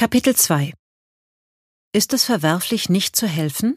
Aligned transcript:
Kapitel 0.00 0.34
2 0.34 0.72
Ist 1.92 2.14
es 2.14 2.24
verwerflich, 2.24 2.88
nicht 2.88 3.14
zu 3.14 3.26
helfen? 3.26 3.76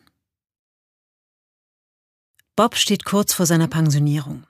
Bob 2.55 2.77
steht 2.77 3.03
kurz 3.03 3.33
vor 3.33 3.45
seiner 3.45 3.67
Pensionierung. 3.67 4.47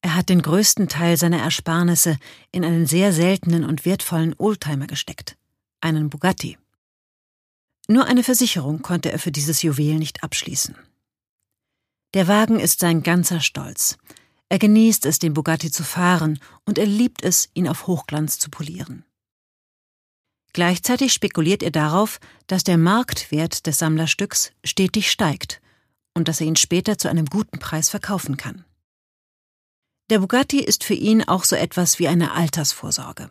Er 0.00 0.14
hat 0.14 0.30
den 0.30 0.40
größten 0.40 0.88
Teil 0.88 1.18
seiner 1.18 1.40
Ersparnisse 1.42 2.18
in 2.50 2.64
einen 2.64 2.86
sehr 2.86 3.12
seltenen 3.12 3.66
und 3.66 3.84
wertvollen 3.84 4.34
Oldtimer 4.38 4.86
gesteckt, 4.86 5.36
einen 5.82 6.08
Bugatti. 6.08 6.56
Nur 7.88 8.06
eine 8.06 8.24
Versicherung 8.24 8.80
konnte 8.80 9.12
er 9.12 9.18
für 9.18 9.32
dieses 9.32 9.60
Juwel 9.60 9.96
nicht 9.96 10.22
abschließen. 10.22 10.76
Der 12.14 12.26
Wagen 12.26 12.58
ist 12.58 12.80
sein 12.80 13.02
ganzer 13.02 13.40
Stolz. 13.40 13.98
Er 14.48 14.58
genießt 14.58 15.04
es, 15.04 15.18
den 15.18 15.34
Bugatti 15.34 15.70
zu 15.70 15.84
fahren, 15.84 16.40
und 16.64 16.78
er 16.78 16.86
liebt 16.86 17.22
es, 17.22 17.50
ihn 17.52 17.68
auf 17.68 17.86
Hochglanz 17.86 18.38
zu 18.38 18.48
polieren. 18.48 19.04
Gleichzeitig 20.56 21.12
spekuliert 21.12 21.62
er 21.62 21.70
darauf, 21.70 22.18
dass 22.46 22.64
der 22.64 22.78
Marktwert 22.78 23.66
des 23.66 23.76
Sammlerstücks 23.76 24.52
stetig 24.64 25.10
steigt 25.10 25.60
und 26.14 26.28
dass 26.28 26.40
er 26.40 26.46
ihn 26.46 26.56
später 26.56 26.96
zu 26.96 27.10
einem 27.10 27.26
guten 27.26 27.58
Preis 27.58 27.90
verkaufen 27.90 28.38
kann. 28.38 28.64
Der 30.08 30.20
Bugatti 30.20 30.60
ist 30.60 30.82
für 30.82 30.94
ihn 30.94 31.22
auch 31.22 31.44
so 31.44 31.56
etwas 31.56 31.98
wie 31.98 32.08
eine 32.08 32.32
Altersvorsorge. 32.32 33.28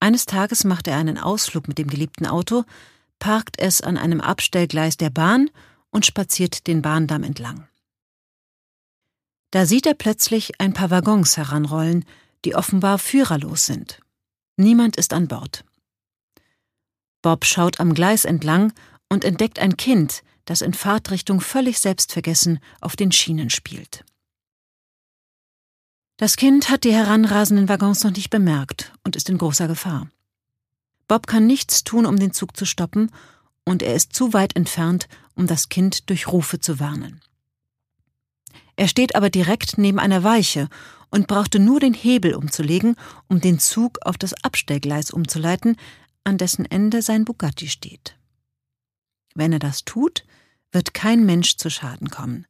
Eines 0.00 0.26
Tages 0.26 0.64
macht 0.64 0.86
er 0.86 0.98
einen 0.98 1.16
Ausflug 1.16 1.66
mit 1.66 1.78
dem 1.78 1.88
geliebten 1.88 2.26
Auto, 2.26 2.64
parkt 3.18 3.58
es 3.58 3.80
an 3.80 3.96
einem 3.96 4.20
Abstellgleis 4.20 4.98
der 4.98 5.08
Bahn 5.08 5.48
und 5.88 6.04
spaziert 6.04 6.66
den 6.66 6.82
Bahndamm 6.82 7.22
entlang. 7.22 7.66
Da 9.50 9.64
sieht 9.64 9.86
er 9.86 9.94
plötzlich 9.94 10.60
ein 10.60 10.74
paar 10.74 10.90
Waggons 10.90 11.38
heranrollen, 11.38 12.04
die 12.44 12.54
offenbar 12.54 12.98
führerlos 12.98 13.64
sind. 13.64 14.02
Niemand 14.60 14.98
ist 14.98 15.14
an 15.14 15.26
Bord. 15.26 15.64
Bob 17.22 17.46
schaut 17.46 17.80
am 17.80 17.94
Gleis 17.94 18.26
entlang 18.26 18.74
und 19.08 19.24
entdeckt 19.24 19.58
ein 19.58 19.78
Kind, 19.78 20.22
das 20.44 20.60
in 20.60 20.74
Fahrtrichtung 20.74 21.40
völlig 21.40 21.78
selbstvergessen 21.80 22.58
auf 22.82 22.94
den 22.94 23.10
Schienen 23.10 23.48
spielt. 23.48 24.04
Das 26.18 26.36
Kind 26.36 26.68
hat 26.68 26.84
die 26.84 26.92
heranrasenden 26.92 27.70
Waggons 27.70 28.04
noch 28.04 28.10
nicht 28.10 28.28
bemerkt 28.28 28.92
und 29.02 29.16
ist 29.16 29.30
in 29.30 29.38
großer 29.38 29.66
Gefahr. 29.66 30.10
Bob 31.08 31.26
kann 31.26 31.46
nichts 31.46 31.82
tun, 31.82 32.04
um 32.04 32.18
den 32.18 32.34
Zug 32.34 32.54
zu 32.54 32.66
stoppen, 32.66 33.10
und 33.64 33.82
er 33.82 33.94
ist 33.94 34.12
zu 34.12 34.34
weit 34.34 34.56
entfernt, 34.56 35.08
um 35.36 35.46
das 35.46 35.70
Kind 35.70 36.10
durch 36.10 36.28
Rufe 36.28 36.60
zu 36.60 36.78
warnen. 36.78 37.22
Er 38.80 38.88
steht 38.88 39.14
aber 39.14 39.28
direkt 39.28 39.76
neben 39.76 39.98
einer 39.98 40.24
Weiche 40.24 40.66
und 41.10 41.26
brauchte 41.26 41.58
nur 41.58 41.80
den 41.80 41.92
Hebel 41.92 42.34
umzulegen, 42.34 42.96
um 43.28 43.38
den 43.38 43.58
Zug 43.58 43.98
auf 44.06 44.16
das 44.16 44.32
Abstellgleis 44.42 45.10
umzuleiten, 45.10 45.76
an 46.24 46.38
dessen 46.38 46.64
Ende 46.64 47.02
sein 47.02 47.26
Bugatti 47.26 47.68
steht. 47.68 48.18
Wenn 49.34 49.52
er 49.52 49.58
das 49.58 49.84
tut, 49.84 50.24
wird 50.72 50.94
kein 50.94 51.26
Mensch 51.26 51.58
zu 51.58 51.68
Schaden 51.68 52.08
kommen. 52.08 52.46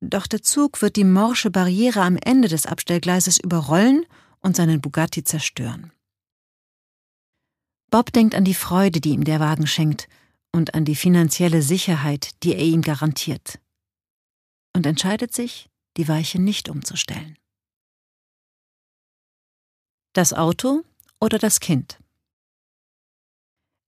Doch 0.00 0.28
der 0.28 0.44
Zug 0.44 0.80
wird 0.80 0.94
die 0.94 1.02
morsche 1.02 1.50
Barriere 1.50 2.02
am 2.02 2.16
Ende 2.16 2.46
des 2.46 2.66
Abstellgleises 2.66 3.40
überrollen 3.40 4.06
und 4.38 4.54
seinen 4.54 4.80
Bugatti 4.80 5.24
zerstören. 5.24 5.90
Bob 7.90 8.12
denkt 8.12 8.36
an 8.36 8.44
die 8.44 8.54
Freude, 8.54 9.00
die 9.00 9.10
ihm 9.10 9.24
der 9.24 9.40
Wagen 9.40 9.66
schenkt, 9.66 10.08
und 10.52 10.74
an 10.74 10.84
die 10.84 10.94
finanzielle 10.94 11.62
Sicherheit, 11.62 12.30
die 12.44 12.54
er 12.54 12.62
ihm 12.62 12.82
garantiert. 12.82 13.58
Und 14.74 14.86
entscheidet 14.86 15.34
sich, 15.34 15.68
die 15.96 16.08
Weiche 16.08 16.40
nicht 16.40 16.68
umzustellen. 16.68 17.36
Das 20.12 20.32
Auto 20.32 20.82
oder 21.20 21.38
das 21.38 21.60
Kind? 21.60 21.98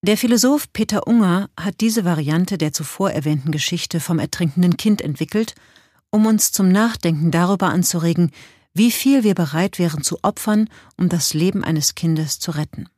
Der 0.05 0.17
Philosoph 0.17 0.73
Peter 0.73 1.07
Unger 1.07 1.49
hat 1.59 1.81
diese 1.81 2.05
Variante 2.05 2.59
der 2.59 2.73
zuvor 2.73 3.13
erwähnten 3.13 3.53
Geschichte 3.53 4.01
vom 4.01 4.19
ertrinkenden 4.19 4.77
Kind 4.77 5.01
entwickelt, 5.01 5.55
um 6.11 6.27
uns 6.27 6.51
zum 6.53 6.69
Nachdenken 6.69 7.31
darüber 7.31 7.69
anzuregen, 7.69 8.33
wie 8.75 8.91
viel 8.91 9.23
wir 9.23 9.35
bereit 9.35 9.79
wären 9.79 10.03
zu 10.03 10.19
opfern, 10.23 10.69
um 10.97 11.09
das 11.09 11.35
Leben 11.35 11.63
eines 11.63 11.95
Kindes 11.95 12.39
zu 12.39 12.53
retten. 12.53 12.89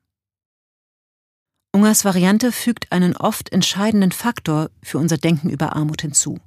Ungers 1.73 2.05
Variante 2.05 2.53
fügt 2.53 2.93
einen 2.93 3.17
oft 3.17 3.53
entscheidenden 3.53 4.13
Faktor 4.13 4.71
für 4.83 4.99
unser 4.99 5.19
Denken 5.19 5.51
über 5.51 5.75
Armut 5.75 6.03
hinzu 6.03 6.41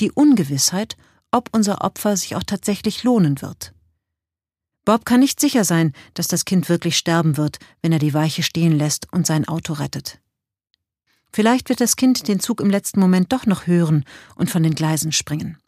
die 0.00 0.12
Ungewissheit, 0.12 0.96
ob 1.30 1.48
unser 1.52 1.82
Opfer 1.82 2.16
sich 2.16 2.36
auch 2.36 2.42
tatsächlich 2.42 3.02
lohnen 3.02 3.42
wird. 3.42 3.74
Bob 4.84 5.04
kann 5.04 5.20
nicht 5.20 5.40
sicher 5.40 5.64
sein, 5.64 5.92
dass 6.12 6.28
das 6.28 6.44
Kind 6.44 6.68
wirklich 6.68 6.96
sterben 6.96 7.36
wird, 7.36 7.58
wenn 7.80 7.92
er 7.92 7.98
die 7.98 8.14
Weiche 8.14 8.42
stehen 8.42 8.72
lässt 8.72 9.10
und 9.12 9.26
sein 9.26 9.48
Auto 9.48 9.72
rettet. 9.72 10.20
Vielleicht 11.32 11.68
wird 11.68 11.80
das 11.80 11.96
Kind 11.96 12.28
den 12.28 12.38
Zug 12.38 12.60
im 12.60 12.70
letzten 12.70 13.00
Moment 13.00 13.32
doch 13.32 13.46
noch 13.46 13.66
hören 13.66 14.04
und 14.36 14.50
von 14.50 14.62
den 14.62 14.74
Gleisen 14.74 15.10
springen. 15.10 15.58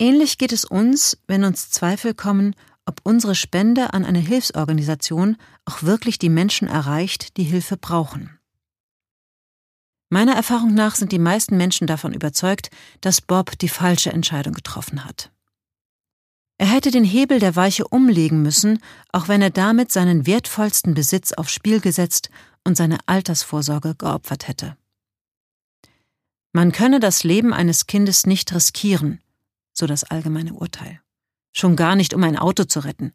Ähnlich 0.00 0.38
geht 0.38 0.52
es 0.52 0.64
uns, 0.64 1.18
wenn 1.28 1.44
uns 1.44 1.70
Zweifel 1.70 2.14
kommen, 2.14 2.56
ob 2.86 3.00
unsere 3.04 3.34
Spende 3.34 3.92
an 3.92 4.04
eine 4.04 4.18
Hilfsorganisation 4.18 5.36
auch 5.64 5.82
wirklich 5.82 6.18
die 6.18 6.30
Menschen 6.30 6.66
erreicht, 6.66 7.36
die 7.36 7.44
Hilfe 7.44 7.76
brauchen. 7.76 8.39
Meiner 10.10 10.34
Erfahrung 10.34 10.74
nach 10.74 10.96
sind 10.96 11.12
die 11.12 11.20
meisten 11.20 11.56
Menschen 11.56 11.86
davon 11.86 12.12
überzeugt, 12.12 12.70
dass 13.00 13.20
Bob 13.20 13.56
die 13.58 13.68
falsche 13.68 14.12
Entscheidung 14.12 14.52
getroffen 14.52 15.04
hat. 15.04 15.30
Er 16.58 16.66
hätte 16.66 16.90
den 16.90 17.04
Hebel 17.04 17.38
der 17.38 17.56
Weiche 17.56 17.86
umlegen 17.88 18.42
müssen, 18.42 18.82
auch 19.12 19.28
wenn 19.28 19.40
er 19.40 19.50
damit 19.50 19.92
seinen 19.92 20.26
wertvollsten 20.26 20.94
Besitz 20.94 21.32
aufs 21.32 21.52
Spiel 21.52 21.80
gesetzt 21.80 22.28
und 22.64 22.76
seine 22.76 22.98
Altersvorsorge 23.06 23.94
geopfert 23.94 24.48
hätte. 24.48 24.76
Man 26.52 26.72
könne 26.72 26.98
das 26.98 27.22
Leben 27.22 27.54
eines 27.54 27.86
Kindes 27.86 28.26
nicht 28.26 28.52
riskieren, 28.52 29.20
so 29.72 29.86
das 29.86 30.02
allgemeine 30.02 30.52
Urteil. 30.52 31.00
Schon 31.52 31.76
gar 31.76 31.94
nicht, 31.94 32.14
um 32.14 32.22
ein 32.24 32.36
Auto 32.36 32.64
zu 32.64 32.80
retten, 32.80 33.14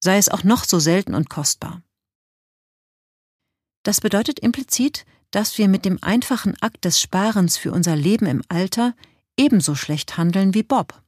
sei 0.00 0.16
es 0.16 0.28
auch 0.28 0.44
noch 0.44 0.64
so 0.64 0.78
selten 0.78 1.14
und 1.14 1.28
kostbar. 1.28 1.82
Das 3.82 4.00
bedeutet 4.00 4.38
implizit, 4.38 5.04
dass 5.30 5.58
wir 5.58 5.68
mit 5.68 5.84
dem 5.84 5.98
einfachen 6.02 6.54
Akt 6.60 6.84
des 6.84 7.00
Sparens 7.00 7.56
für 7.56 7.72
unser 7.72 7.96
Leben 7.96 8.26
im 8.26 8.42
Alter 8.48 8.94
ebenso 9.36 9.74
schlecht 9.74 10.16
handeln 10.16 10.54
wie 10.54 10.62
Bob. 10.62 11.02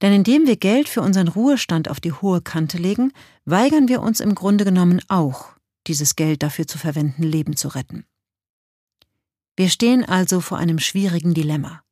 Denn 0.00 0.12
indem 0.12 0.46
wir 0.46 0.56
Geld 0.56 0.88
für 0.88 1.02
unseren 1.02 1.28
Ruhestand 1.28 1.90
auf 1.90 2.00
die 2.00 2.12
hohe 2.12 2.40
Kante 2.40 2.78
legen, 2.78 3.12
weigern 3.44 3.88
wir 3.88 4.00
uns 4.00 4.20
im 4.20 4.34
Grunde 4.34 4.64
genommen 4.64 5.02
auch, 5.08 5.56
dieses 5.86 6.14
Geld 6.14 6.42
dafür 6.42 6.66
zu 6.66 6.78
verwenden, 6.78 7.22
Leben 7.22 7.56
zu 7.56 7.68
retten. 7.68 8.04
Wir 9.56 9.70
stehen 9.70 10.04
also 10.04 10.40
vor 10.40 10.58
einem 10.58 10.78
schwierigen 10.78 11.34
Dilemma. 11.34 11.82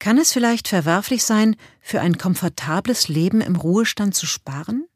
Kann 0.00 0.18
es 0.18 0.32
vielleicht 0.32 0.68
verwerflich 0.68 1.22
sein, 1.22 1.56
für 1.80 2.00
ein 2.00 2.18
komfortables 2.18 3.08
Leben 3.08 3.40
im 3.40 3.56
Ruhestand 3.56 4.14
zu 4.14 4.26
sparen? 4.26 4.86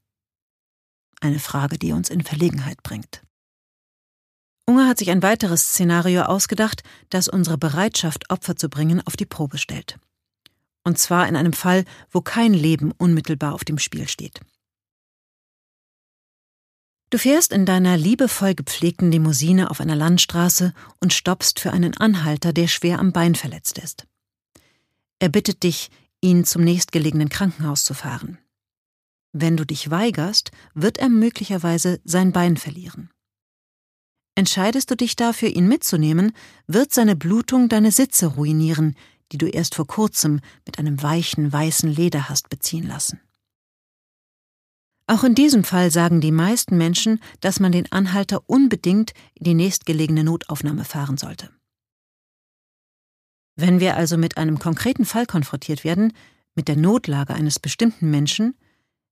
Eine 1.21 1.39
Frage, 1.39 1.79
die 1.79 1.93
uns 1.93 2.11
in 2.11 2.23
Verlegenheit 2.23 2.83
bringt. 2.83 3.23
Unger 4.71 4.87
hat 4.87 4.99
sich 4.99 5.11
ein 5.11 5.25
weiteres 5.25 5.63
Szenario 5.63 6.23
ausgedacht, 6.23 6.85
das 7.09 7.27
unsere 7.27 7.59
Bereitschaft, 7.59 8.31
Opfer 8.31 8.55
zu 8.55 8.69
bringen, 8.69 9.05
auf 9.05 9.17
die 9.17 9.27
Probe 9.27 9.59
stellt. 9.59 9.99
Und 10.85 10.97
zwar 10.97 11.27
in 11.27 11.35
einem 11.35 11.53
Fall, 11.53 11.85
wo 12.09 12.21
kein 12.21 12.55
Leben 12.55 12.93
unmittelbar 12.93 13.53
auf 13.53 13.65
dem 13.65 13.79
Spiel 13.79 14.07
steht. 14.07 14.39
Du 17.11 17.19
fährst 17.19 17.53
in 17.53 17.67
deiner 17.67 17.97
liebevoll 17.97 18.55
gepflegten 18.55 19.11
Limousine 19.11 19.73
auf 19.73 19.81
einer 19.81 19.97
Landstraße 19.97 20.73
und 21.01 21.13
stoppst 21.13 21.59
für 21.59 21.73
einen 21.73 21.97
Anhalter, 21.97 22.53
der 22.53 22.69
schwer 22.69 23.01
am 23.01 23.11
Bein 23.11 23.35
verletzt 23.35 23.77
ist. 23.77 24.07
Er 25.19 25.31
bittet 25.31 25.65
dich, 25.65 25.91
ihn 26.21 26.45
zum 26.45 26.63
nächstgelegenen 26.63 27.29
Krankenhaus 27.29 27.83
zu 27.83 27.93
fahren. 27.93 28.39
Wenn 29.33 29.57
du 29.57 29.67
dich 29.67 29.91
weigerst, 29.91 30.53
wird 30.75 30.99
er 30.99 31.09
möglicherweise 31.09 32.01
sein 32.05 32.31
Bein 32.31 32.57
verlieren. 32.57 33.11
Entscheidest 34.35 34.91
du 34.91 34.97
dich 34.97 35.17
dafür, 35.17 35.49
ihn 35.49 35.69
mitzunehmen, 35.69 36.33
wird 36.67 36.93
seine 36.93 37.17
Blutung 37.17 37.69
deine 37.69 37.91
Sitze 37.91 38.27
ruinieren, 38.27 38.97
die 39.33 39.39
du 39.39 39.47
erst 39.47 39.75
vor 39.75 39.87
kurzem 39.87 40.41
mit 40.67 40.79
einem 40.79 41.03
weichen, 41.03 41.53
weißen 41.53 41.91
Leder 41.91 42.29
hast 42.29 42.49
beziehen 42.49 42.87
lassen. 42.87 43.21
Auch 45.07 45.25
in 45.25 45.35
diesem 45.35 45.65
Fall 45.65 45.91
sagen 45.91 46.21
die 46.21 46.31
meisten 46.31 46.77
Menschen, 46.77 47.21
dass 47.41 47.59
man 47.59 47.73
den 47.73 47.91
Anhalter 47.91 48.49
unbedingt 48.49 49.13
in 49.35 49.45
die 49.45 49.55
nächstgelegene 49.55 50.23
Notaufnahme 50.23 50.85
fahren 50.85 51.17
sollte. 51.17 51.51
Wenn 53.57 53.81
wir 53.81 53.97
also 53.97 54.17
mit 54.17 54.37
einem 54.37 54.61
konkreten 54.61 55.05
Fall 55.05 55.27
konfrontiert 55.27 55.83
werden, 55.83 56.13
mit 56.55 56.69
der 56.69 56.77
Notlage 56.77 57.35
eines 57.35 57.59
bestimmten 57.59 58.11
Menschen, 58.11 58.57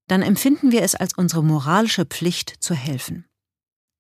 dann 0.07 0.23
empfinden 0.23 0.71
wir 0.71 0.83
es 0.83 0.95
als 0.95 1.15
unsere 1.15 1.43
moralische 1.43 2.07
Pflicht 2.07 2.55
zu 2.61 2.75
helfen 2.75 3.28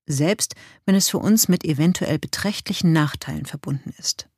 selbst 0.08 0.55
wenn 0.84 0.94
es 0.94 1.08
für 1.08 1.19
uns 1.19 1.49
mit 1.49 1.64
eventuell 1.64 2.19
beträchtlichen 2.19 2.93
Nachteilen 2.93 3.46
verbunden 3.46 3.94
ist. 3.99 4.28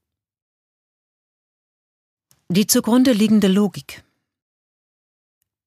Die 2.48 2.66
zugrunde 2.66 3.12
liegende 3.12 3.48
Logik. 3.48 4.02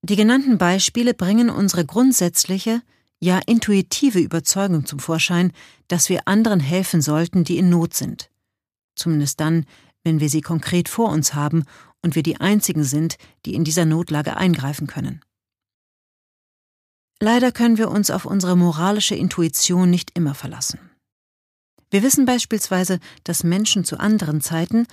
Die 0.01 0.17
genannten 0.17 0.57
Beispiele 0.57 1.13
bringen 1.13 1.49
unsere 1.49 1.85
grundsätzliche, 1.85 2.81
ja 3.21 3.39
intuitive 3.45 4.19
Überzeugung 4.19 4.85
zum 4.85 4.99
Vorschein, 4.99 5.53
dass 5.87 6.09
wir 6.09 6.27
anderen 6.27 6.59
helfen 6.59 7.01
sollten, 7.01 7.45
die 7.45 7.57
in 7.57 7.69
Not 7.69 7.93
sind. 7.93 8.29
Zumindest 8.95 9.39
dann, 9.39 9.65
wenn 10.03 10.19
wir 10.19 10.29
sie 10.29 10.41
konkret 10.41 10.89
vor 10.89 11.09
uns 11.09 11.33
haben 11.33 11.63
und 12.01 12.15
wir 12.15 12.23
die 12.23 12.41
Einzigen 12.41 12.83
sind, 12.83 13.17
die 13.45 13.55
in 13.55 13.63
dieser 13.63 13.85
Notlage 13.85 14.35
eingreifen 14.35 14.87
können. 14.87 15.21
Leider 17.23 17.53
können 17.53 17.77
wir 17.77 17.89
uns 17.89 18.11
auf 18.11 18.25
unsere 18.25 18.57
moralische 18.57 19.15
Intuition 19.15 19.89
nicht 19.89 20.11
immer 20.13 20.35
verlassen. 20.35 20.91
Wir 21.89 22.03
wissen 22.03 22.25
beispielsweise, 22.25 22.99
dass 23.23 23.45
Menschen 23.45 23.85
zu 23.85 23.97
anderen 23.97 24.41
Zeiten 24.41 24.87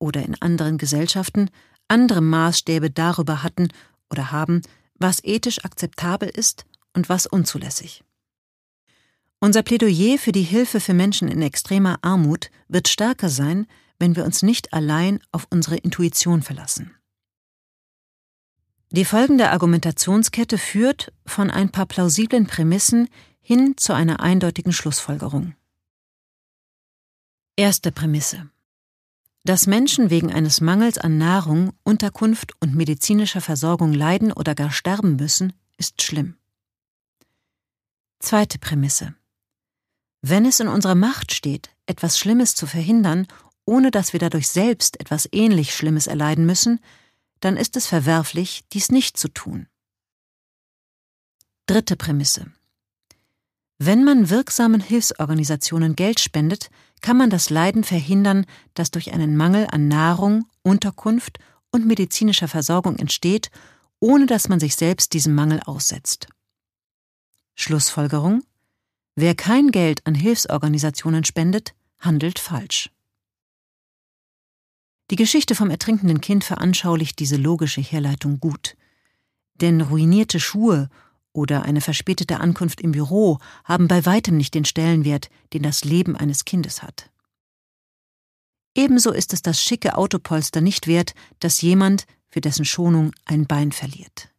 oder 0.00 0.24
in 0.24 0.34
anderen 0.42 0.78
Gesellschaften 0.78 1.48
andere 1.86 2.22
Maßstäbe 2.22 2.90
darüber 2.90 3.44
hatten 3.44 3.68
oder 4.10 4.32
haben, 4.32 4.62
was 4.96 5.22
ethisch 5.22 5.64
akzeptabel 5.64 6.28
ist 6.28 6.66
und 6.92 7.08
was 7.08 7.28
unzulässig. 7.28 8.02
Unser 9.38 9.62
Plädoyer 9.62 10.18
für 10.18 10.32
die 10.32 10.42
Hilfe 10.42 10.80
für 10.80 10.92
Menschen 10.92 11.28
in 11.28 11.40
extremer 11.40 12.00
Armut 12.02 12.50
wird 12.66 12.88
stärker 12.88 13.28
sein, 13.28 13.68
wenn 14.00 14.16
wir 14.16 14.24
uns 14.24 14.42
nicht 14.42 14.72
allein 14.72 15.20
auf 15.30 15.46
unsere 15.50 15.76
Intuition 15.76 16.42
verlassen. 16.42 16.95
Die 18.90 19.04
folgende 19.04 19.50
Argumentationskette 19.50 20.58
führt 20.58 21.12
von 21.26 21.50
ein 21.50 21.70
paar 21.70 21.86
plausiblen 21.86 22.46
Prämissen 22.46 23.08
hin 23.40 23.76
zu 23.76 23.92
einer 23.92 24.20
eindeutigen 24.20 24.72
Schlussfolgerung. 24.72 25.54
Erste 27.56 27.90
Prämisse. 27.90 28.48
Dass 29.44 29.66
Menschen 29.66 30.10
wegen 30.10 30.32
eines 30.32 30.60
Mangels 30.60 30.98
an 30.98 31.18
Nahrung, 31.18 31.72
Unterkunft 31.84 32.52
und 32.60 32.74
medizinischer 32.74 33.40
Versorgung 33.40 33.92
leiden 33.92 34.32
oder 34.32 34.54
gar 34.54 34.70
sterben 34.70 35.16
müssen, 35.16 35.52
ist 35.78 36.02
schlimm. 36.02 36.36
Zweite 38.18 38.58
Prämisse. 38.58 39.14
Wenn 40.22 40.46
es 40.46 40.58
in 40.58 40.68
unserer 40.68 40.96
Macht 40.96 41.32
steht, 41.32 41.70
etwas 41.86 42.18
Schlimmes 42.18 42.54
zu 42.54 42.66
verhindern, 42.66 43.26
ohne 43.64 43.90
dass 43.90 44.12
wir 44.12 44.20
dadurch 44.20 44.48
selbst 44.48 44.98
etwas 45.00 45.28
ähnlich 45.32 45.74
Schlimmes 45.74 46.06
erleiden 46.06 46.46
müssen, 46.46 46.80
dann 47.46 47.56
ist 47.56 47.76
es 47.76 47.86
verwerflich, 47.86 48.64
dies 48.72 48.90
nicht 48.90 49.16
zu 49.16 49.28
tun. 49.28 49.68
Dritte 51.66 51.94
Prämisse. 51.94 52.50
Wenn 53.78 54.02
man 54.02 54.30
wirksamen 54.30 54.80
Hilfsorganisationen 54.80 55.94
Geld 55.94 56.18
spendet, 56.18 56.70
kann 57.02 57.16
man 57.16 57.30
das 57.30 57.48
Leiden 57.48 57.84
verhindern, 57.84 58.46
das 58.74 58.90
durch 58.90 59.12
einen 59.12 59.36
Mangel 59.36 59.68
an 59.70 59.86
Nahrung, 59.86 60.46
Unterkunft 60.62 61.38
und 61.70 61.86
medizinischer 61.86 62.48
Versorgung 62.48 62.98
entsteht, 62.98 63.52
ohne 64.00 64.26
dass 64.26 64.48
man 64.48 64.58
sich 64.58 64.74
selbst 64.74 65.12
diesem 65.12 65.36
Mangel 65.36 65.60
aussetzt. 65.66 66.26
Schlussfolgerung 67.54 68.42
Wer 69.14 69.36
kein 69.36 69.70
Geld 69.70 70.04
an 70.04 70.16
Hilfsorganisationen 70.16 71.24
spendet, 71.24 71.76
handelt 72.00 72.40
falsch. 72.40 72.90
Die 75.10 75.16
Geschichte 75.16 75.54
vom 75.54 75.70
ertrinkenden 75.70 76.20
Kind 76.20 76.42
veranschaulicht 76.42 77.18
diese 77.18 77.36
logische 77.36 77.80
Herleitung 77.80 78.40
gut. 78.40 78.76
Denn 79.60 79.80
ruinierte 79.80 80.40
Schuhe 80.40 80.88
oder 81.32 81.62
eine 81.62 81.80
verspätete 81.80 82.40
Ankunft 82.40 82.80
im 82.80 82.92
Büro 82.92 83.38
haben 83.64 83.88
bei 83.88 84.04
weitem 84.04 84.36
nicht 84.36 84.54
den 84.54 84.64
Stellenwert, 84.64 85.28
den 85.52 85.62
das 85.62 85.84
Leben 85.84 86.16
eines 86.16 86.44
Kindes 86.44 86.82
hat. 86.82 87.10
Ebenso 88.74 89.12
ist 89.12 89.32
es 89.32 89.42
das 89.42 89.62
schicke 89.62 89.96
Autopolster 89.96 90.60
nicht 90.60 90.86
wert, 90.86 91.14
dass 91.40 91.62
jemand, 91.62 92.06
für 92.28 92.40
dessen 92.40 92.64
Schonung 92.64 93.12
ein 93.24 93.46
Bein 93.46 93.72
verliert. 93.72 94.30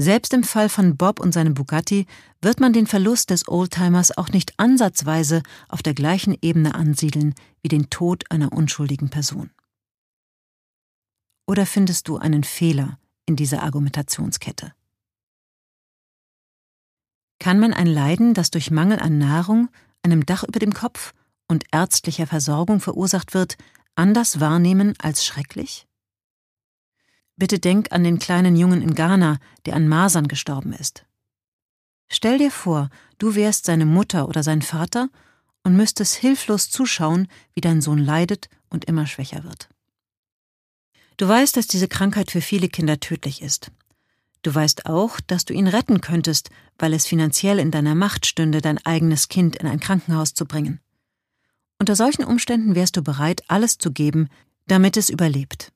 Selbst 0.00 0.32
im 0.32 0.44
Fall 0.44 0.68
von 0.68 0.96
Bob 0.96 1.18
und 1.18 1.32
seinem 1.32 1.54
Bugatti 1.54 2.06
wird 2.40 2.60
man 2.60 2.72
den 2.72 2.86
Verlust 2.86 3.30
des 3.30 3.48
Oldtimers 3.48 4.16
auch 4.16 4.28
nicht 4.28 4.54
ansatzweise 4.56 5.42
auf 5.68 5.82
der 5.82 5.92
gleichen 5.92 6.38
Ebene 6.40 6.76
ansiedeln 6.76 7.34
wie 7.62 7.68
den 7.68 7.90
Tod 7.90 8.22
einer 8.30 8.52
unschuldigen 8.52 9.10
Person. 9.10 9.50
Oder 11.48 11.66
findest 11.66 12.06
du 12.06 12.16
einen 12.16 12.44
Fehler 12.44 13.00
in 13.26 13.34
dieser 13.34 13.64
Argumentationskette? 13.64 14.72
Kann 17.40 17.58
man 17.58 17.74
ein 17.74 17.88
Leiden, 17.88 18.34
das 18.34 18.52
durch 18.52 18.70
Mangel 18.70 19.00
an 19.00 19.18
Nahrung, 19.18 19.68
einem 20.04 20.24
Dach 20.24 20.44
über 20.44 20.60
dem 20.60 20.74
Kopf 20.74 21.12
und 21.48 21.64
ärztlicher 21.72 22.28
Versorgung 22.28 22.78
verursacht 22.78 23.34
wird, 23.34 23.56
anders 23.96 24.38
wahrnehmen 24.38 24.94
als 25.00 25.24
schrecklich? 25.24 25.87
Bitte 27.38 27.60
denk 27.60 27.92
an 27.92 28.02
den 28.02 28.18
kleinen 28.18 28.56
Jungen 28.56 28.82
in 28.82 28.94
Ghana, 28.94 29.38
der 29.64 29.76
an 29.76 29.86
Masern 29.86 30.26
gestorben 30.26 30.72
ist. 30.72 31.04
Stell 32.10 32.38
dir 32.38 32.50
vor, 32.50 32.90
du 33.18 33.36
wärst 33.36 33.64
seine 33.64 33.86
Mutter 33.86 34.28
oder 34.28 34.42
sein 34.42 34.60
Vater 34.60 35.08
und 35.62 35.76
müsstest 35.76 36.16
hilflos 36.16 36.68
zuschauen, 36.68 37.28
wie 37.54 37.60
dein 37.60 37.80
Sohn 37.80 37.98
leidet 37.98 38.48
und 38.70 38.86
immer 38.86 39.06
schwächer 39.06 39.44
wird. 39.44 39.68
Du 41.16 41.28
weißt, 41.28 41.56
dass 41.56 41.68
diese 41.68 41.88
Krankheit 41.88 42.30
für 42.30 42.40
viele 42.40 42.68
Kinder 42.68 42.98
tödlich 42.98 43.40
ist. 43.40 43.70
Du 44.42 44.54
weißt 44.54 44.86
auch, 44.86 45.20
dass 45.20 45.44
du 45.44 45.54
ihn 45.54 45.68
retten 45.68 46.00
könntest, 46.00 46.50
weil 46.78 46.92
es 46.92 47.06
finanziell 47.06 47.58
in 47.58 47.70
deiner 47.70 47.94
Macht 47.94 48.26
stünde, 48.26 48.60
dein 48.60 48.84
eigenes 48.84 49.28
Kind 49.28 49.56
in 49.56 49.66
ein 49.66 49.80
Krankenhaus 49.80 50.34
zu 50.34 50.44
bringen. 50.44 50.80
Unter 51.78 51.94
solchen 51.94 52.24
Umständen 52.24 52.74
wärst 52.74 52.96
du 52.96 53.02
bereit, 53.02 53.42
alles 53.48 53.78
zu 53.78 53.92
geben, 53.92 54.28
damit 54.66 54.96
es 54.96 55.08
überlebt. 55.08 55.72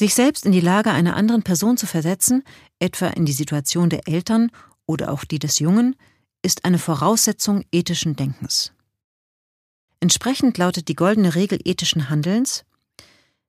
Sich 0.00 0.14
selbst 0.14 0.46
in 0.46 0.52
die 0.52 0.62
Lage 0.62 0.92
einer 0.92 1.14
anderen 1.14 1.42
Person 1.42 1.76
zu 1.76 1.86
versetzen, 1.86 2.42
etwa 2.78 3.08
in 3.08 3.26
die 3.26 3.34
Situation 3.34 3.90
der 3.90 4.08
Eltern 4.08 4.50
oder 4.86 5.12
auch 5.12 5.24
die 5.24 5.38
des 5.38 5.58
Jungen, 5.58 5.94
ist 6.40 6.64
eine 6.64 6.78
Voraussetzung 6.78 7.66
ethischen 7.70 8.16
Denkens. 8.16 8.72
Entsprechend 10.00 10.56
lautet 10.56 10.88
die 10.88 10.94
goldene 10.94 11.34
Regel 11.34 11.58
ethischen 11.66 12.08
Handelns 12.08 12.64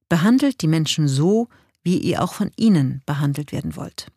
Behandelt 0.10 0.62
die 0.62 0.68
Menschen 0.68 1.08
so, 1.08 1.48
wie 1.84 1.98
ihr 2.00 2.22
auch 2.22 2.34
von 2.34 2.52
ihnen 2.58 3.02
behandelt 3.06 3.54
werden 3.54 3.78
wollt. 3.78 4.12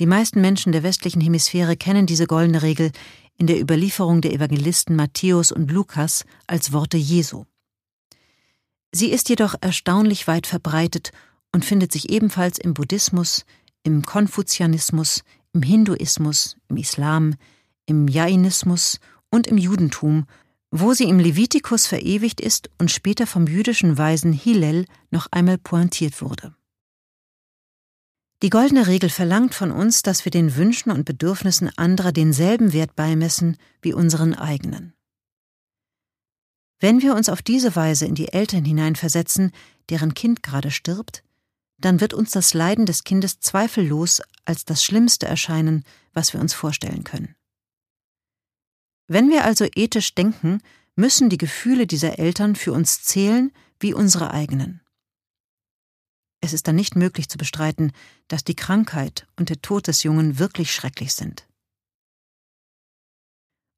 Die 0.00 0.06
meisten 0.06 0.42
Menschen 0.42 0.72
der 0.72 0.82
westlichen 0.82 1.22
Hemisphäre 1.22 1.78
kennen 1.78 2.04
diese 2.04 2.26
goldene 2.26 2.60
Regel 2.60 2.92
in 3.38 3.46
der 3.46 3.58
Überlieferung 3.58 4.20
der 4.20 4.34
Evangelisten 4.34 4.96
Matthäus 4.96 5.50
und 5.50 5.70
Lukas 5.70 6.26
als 6.46 6.74
Worte 6.74 6.98
Jesu. 6.98 7.46
Sie 8.96 9.10
ist 9.10 9.28
jedoch 9.28 9.56
erstaunlich 9.60 10.28
weit 10.28 10.46
verbreitet 10.46 11.10
und 11.52 11.64
findet 11.64 11.90
sich 11.90 12.10
ebenfalls 12.10 12.58
im 12.58 12.74
Buddhismus, 12.74 13.44
im 13.82 14.04
Konfuzianismus, 14.04 15.24
im 15.52 15.62
Hinduismus, 15.62 16.56
im 16.68 16.76
Islam, 16.76 17.34
im 17.86 18.06
Jainismus 18.06 19.00
und 19.30 19.48
im 19.48 19.58
Judentum, 19.58 20.26
wo 20.70 20.92
sie 20.92 21.08
im 21.08 21.18
Levitikus 21.18 21.88
verewigt 21.88 22.40
ist 22.40 22.70
und 22.78 22.88
später 22.88 23.26
vom 23.26 23.48
jüdischen 23.48 23.98
Weisen 23.98 24.32
Hillel 24.32 24.86
noch 25.10 25.26
einmal 25.32 25.58
pointiert 25.58 26.22
wurde. 26.22 26.54
Die 28.44 28.50
goldene 28.50 28.86
Regel 28.86 29.10
verlangt 29.10 29.56
von 29.56 29.72
uns, 29.72 30.02
dass 30.02 30.24
wir 30.24 30.30
den 30.30 30.54
Wünschen 30.54 30.92
und 30.92 31.04
Bedürfnissen 31.04 31.68
anderer 31.76 32.12
denselben 32.12 32.72
Wert 32.72 32.94
beimessen 32.94 33.56
wie 33.82 33.92
unseren 33.92 34.34
eigenen. 34.34 34.94
Wenn 36.80 37.02
wir 37.02 37.14
uns 37.14 37.28
auf 37.28 37.42
diese 37.42 37.76
Weise 37.76 38.06
in 38.06 38.14
die 38.14 38.32
Eltern 38.32 38.64
hineinversetzen, 38.64 39.52
deren 39.88 40.14
Kind 40.14 40.42
gerade 40.42 40.70
stirbt, 40.70 41.22
dann 41.78 42.00
wird 42.00 42.14
uns 42.14 42.30
das 42.30 42.54
Leiden 42.54 42.86
des 42.86 43.04
Kindes 43.04 43.40
zweifellos 43.40 44.22
als 44.44 44.64
das 44.64 44.84
Schlimmste 44.84 45.26
erscheinen, 45.26 45.84
was 46.12 46.32
wir 46.32 46.40
uns 46.40 46.54
vorstellen 46.54 47.04
können. 47.04 47.34
Wenn 49.06 49.28
wir 49.28 49.44
also 49.44 49.66
ethisch 49.74 50.14
denken, 50.14 50.60
müssen 50.96 51.28
die 51.28 51.38
Gefühle 51.38 51.86
dieser 51.86 52.18
Eltern 52.18 52.56
für 52.56 52.72
uns 52.72 53.02
zählen 53.02 53.52
wie 53.80 53.92
unsere 53.92 54.30
eigenen. 54.30 54.80
Es 56.40 56.52
ist 56.52 56.68
dann 56.68 56.76
nicht 56.76 56.94
möglich 56.94 57.28
zu 57.28 57.38
bestreiten, 57.38 57.92
dass 58.28 58.44
die 58.44 58.54
Krankheit 58.54 59.26
und 59.36 59.48
der 59.48 59.60
Tod 59.60 59.86
des 59.88 60.02
Jungen 60.02 60.38
wirklich 60.38 60.72
schrecklich 60.72 61.14
sind. 61.14 61.46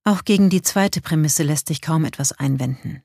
Auch 0.06 0.22
gegen 0.24 0.50
die 0.50 0.62
zweite 0.62 1.00
Prämisse 1.00 1.42
lässt 1.42 1.66
sich 1.66 1.82
kaum 1.82 2.04
etwas 2.04 2.30
einwenden. 2.30 3.02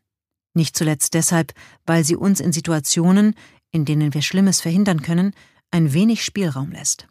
Nicht 0.53 0.77
zuletzt 0.77 1.15
deshalb, 1.15 1.51
weil 1.84 2.03
sie 2.03 2.15
uns 2.15 2.39
in 2.39 2.53
Situationen, 2.53 3.34
in 3.72 3.86
denen 3.86 4.13
wir 4.13 4.22
Schlimmes 4.22 4.62
verhindern 4.62 5.01
können, 5.01 5.34
ein 5.72 5.93
wenig 5.93 6.24
Spielraum 6.24 6.72
lässt. 6.72 7.08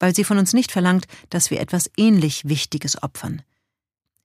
Weil 0.00 0.12
sie 0.12 0.24
von 0.24 0.38
uns 0.38 0.54
nicht 0.54 0.72
verlangt, 0.72 1.06
dass 1.30 1.52
wir 1.52 1.60
etwas 1.60 1.88
ähnlich 1.96 2.48
Wichtiges 2.48 3.00
opfern. 3.00 3.42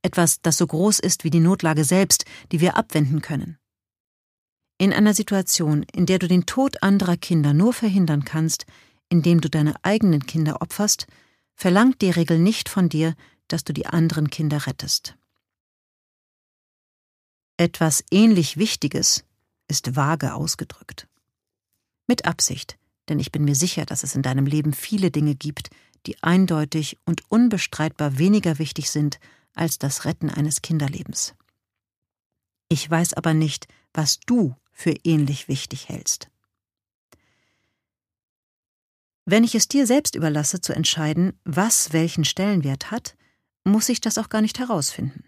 Etwas, 0.02 0.42
das 0.42 0.58
so 0.58 0.66
groß 0.66 0.98
ist 0.98 1.24
wie 1.24 1.30
die 1.30 1.40
Notlage 1.40 1.84
selbst, 1.84 2.26
die 2.52 2.60
wir 2.60 2.76
abwenden 2.76 3.22
können. 3.22 3.60
In 4.80 4.94
einer 4.94 5.14
Situation, 5.14 5.86
in 5.94 6.08
der 6.08 6.18
du 6.18 6.28
den 6.28 6.48
Tod 6.48 6.82
anderer 6.82 7.18
Kinder 7.18 7.54
nur 7.54 7.74
verhindern 7.74 8.26
kannst, 8.26 8.66
indem 9.10 9.42
du 9.42 9.50
deine 9.52 9.76
eigenen 9.84 10.26
Kinder 10.26 10.64
opferst, 10.64 11.06
verlangt 11.54 12.02
die 12.02 12.10
Regel 12.10 12.40
nicht 12.40 12.68
von 12.68 12.90
dir, 12.90 13.14
dass 13.54 13.64
du 13.64 13.72
die 13.72 13.86
anderen 13.86 14.32
Kinder 14.32 14.66
rettest. 14.66 15.16
Etwas 17.56 18.04
ähnlich 18.10 18.58
Wichtiges 18.58 19.26
ist 19.68 19.96
vage 19.96 20.34
ausgedrückt. 20.34 21.08
Mit 22.08 22.26
Absicht, 22.26 22.80
denn 23.10 23.20
ich 23.20 23.32
bin 23.32 23.44
mir 23.44 23.54
sicher, 23.54 23.86
dass 23.86 24.02
es 24.02 24.16
in 24.16 24.24
deinem 24.24 24.48
Leben 24.48 24.74
viele 24.74 25.12
Dinge 25.12 25.36
gibt, 25.36 25.70
die 26.08 26.22
eindeutig 26.24 26.98
und 27.06 27.30
unbestreitbar 27.30 28.18
weniger 28.18 28.58
wichtig 28.58 28.90
sind 28.90 29.20
als 29.54 29.78
das 29.78 30.04
Retten 30.06 30.32
eines 30.32 30.64
Kinderlebens. 30.64 31.36
Ich 32.70 32.90
weiß 32.90 33.14
aber 33.14 33.36
nicht, 33.36 33.68
was 33.94 34.20
du 34.20 34.56
für 34.72 34.96
ähnlich 35.04 35.48
wichtig 35.48 35.90
hältst. 35.90 36.32
Wenn 39.26 39.44
ich 39.44 39.54
es 39.54 39.68
dir 39.68 39.86
selbst 39.86 40.16
überlasse 40.16 40.60
zu 40.60 40.74
entscheiden, 40.74 41.40
was 41.44 41.94
welchen 41.94 42.26
Stellenwert 42.26 42.90
hat, 42.90 43.16
muss 43.64 43.90
ich 43.90 44.02
das 44.02 44.18
auch 44.18 44.30
gar 44.30 44.42
nicht 44.42 44.60
herausfinden. 44.60 45.26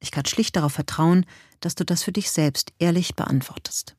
Ich 0.00 0.10
kann 0.10 0.26
schlicht 0.26 0.56
darauf 0.56 0.72
vertrauen, 0.72 1.24
dass 1.60 1.74
du 1.74 1.84
das 1.84 2.02
für 2.02 2.12
dich 2.12 2.30
selbst 2.30 2.72
ehrlich 2.78 3.16
beantwortest. 3.16 3.96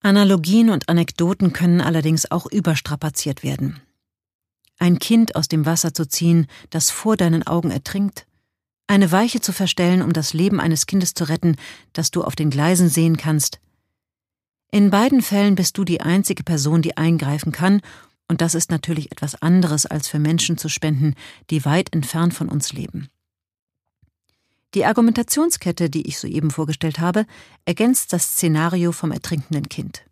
Analogien 0.00 0.70
und 0.70 0.88
Anekdoten 0.88 1.52
können 1.52 1.80
allerdings 1.80 2.30
auch 2.30 2.46
überstrapaziert 2.46 3.42
werden. 3.42 3.80
Ein 4.78 4.98
Kind 4.98 5.34
aus 5.34 5.48
dem 5.48 5.66
Wasser 5.66 5.92
zu 5.92 6.06
ziehen, 6.06 6.46
das 6.70 6.90
vor 6.90 7.16
deinen 7.16 7.46
Augen 7.46 7.70
ertrinkt, 7.70 8.26
eine 8.86 9.12
Weiche 9.12 9.40
zu 9.40 9.52
verstellen, 9.52 10.02
um 10.02 10.12
das 10.12 10.32
Leben 10.32 10.60
eines 10.60 10.86
Kindes 10.86 11.14
zu 11.14 11.24
retten, 11.24 11.56
das 11.92 12.10
du 12.10 12.24
auf 12.24 12.36
den 12.36 12.48
Gleisen 12.48 12.88
sehen 12.88 13.16
kannst. 13.16 13.60
In 14.70 14.90
beiden 14.90 15.20
Fällen 15.22 15.54
bist 15.54 15.76
du 15.78 15.84
die 15.84 16.00
einzige 16.00 16.42
Person, 16.42 16.80
die 16.80 16.96
eingreifen 16.96 17.52
kann, 17.52 17.82
und 18.28 18.42
das 18.42 18.54
ist 18.54 18.70
natürlich 18.70 19.10
etwas 19.10 19.40
anderes, 19.40 19.86
als 19.86 20.06
für 20.06 20.18
Menschen 20.18 20.58
zu 20.58 20.68
spenden, 20.68 21.14
die 21.50 21.64
weit 21.64 21.92
entfernt 21.94 22.34
von 22.34 22.48
uns 22.48 22.72
leben. 22.72 23.08
Die 24.74 24.84
Argumentationskette, 24.84 25.88
die 25.88 26.06
ich 26.06 26.18
soeben 26.18 26.50
vorgestellt 26.50 26.98
habe, 26.98 27.24
ergänzt 27.64 28.12
das 28.12 28.32
Szenario 28.32 28.92
vom 28.92 29.12
ertrinkenden 29.12 29.70
Kind. 29.70 30.04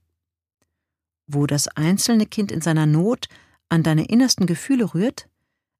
Wo 1.27 1.47
das 1.47 1.69
einzelne 1.69 2.25
Kind 2.25 2.51
in 2.51 2.63
seiner 2.63 2.87
Not 2.87 3.29
an 3.69 3.83
deine 3.83 4.07
innersten 4.07 4.47
Gefühle 4.47 4.95
rührt, 4.95 5.29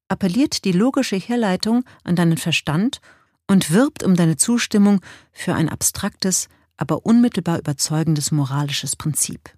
appelliert 0.09 0.63
die 0.63 0.71
logische 0.73 1.15
Herleitung 1.15 1.83
an 2.03 2.15
deinen 2.15 2.37
Verstand 2.37 3.01
und 3.47 3.71
wirbt 3.71 4.03
um 4.03 4.15
deine 4.15 4.37
Zustimmung 4.37 5.01
für 5.31 5.55
ein 5.55 5.69
abstraktes, 5.69 6.47
aber 6.75 7.05
unmittelbar 7.05 7.57
überzeugendes 7.57 8.31
moralisches 8.31 8.95
Prinzip. 8.95 9.56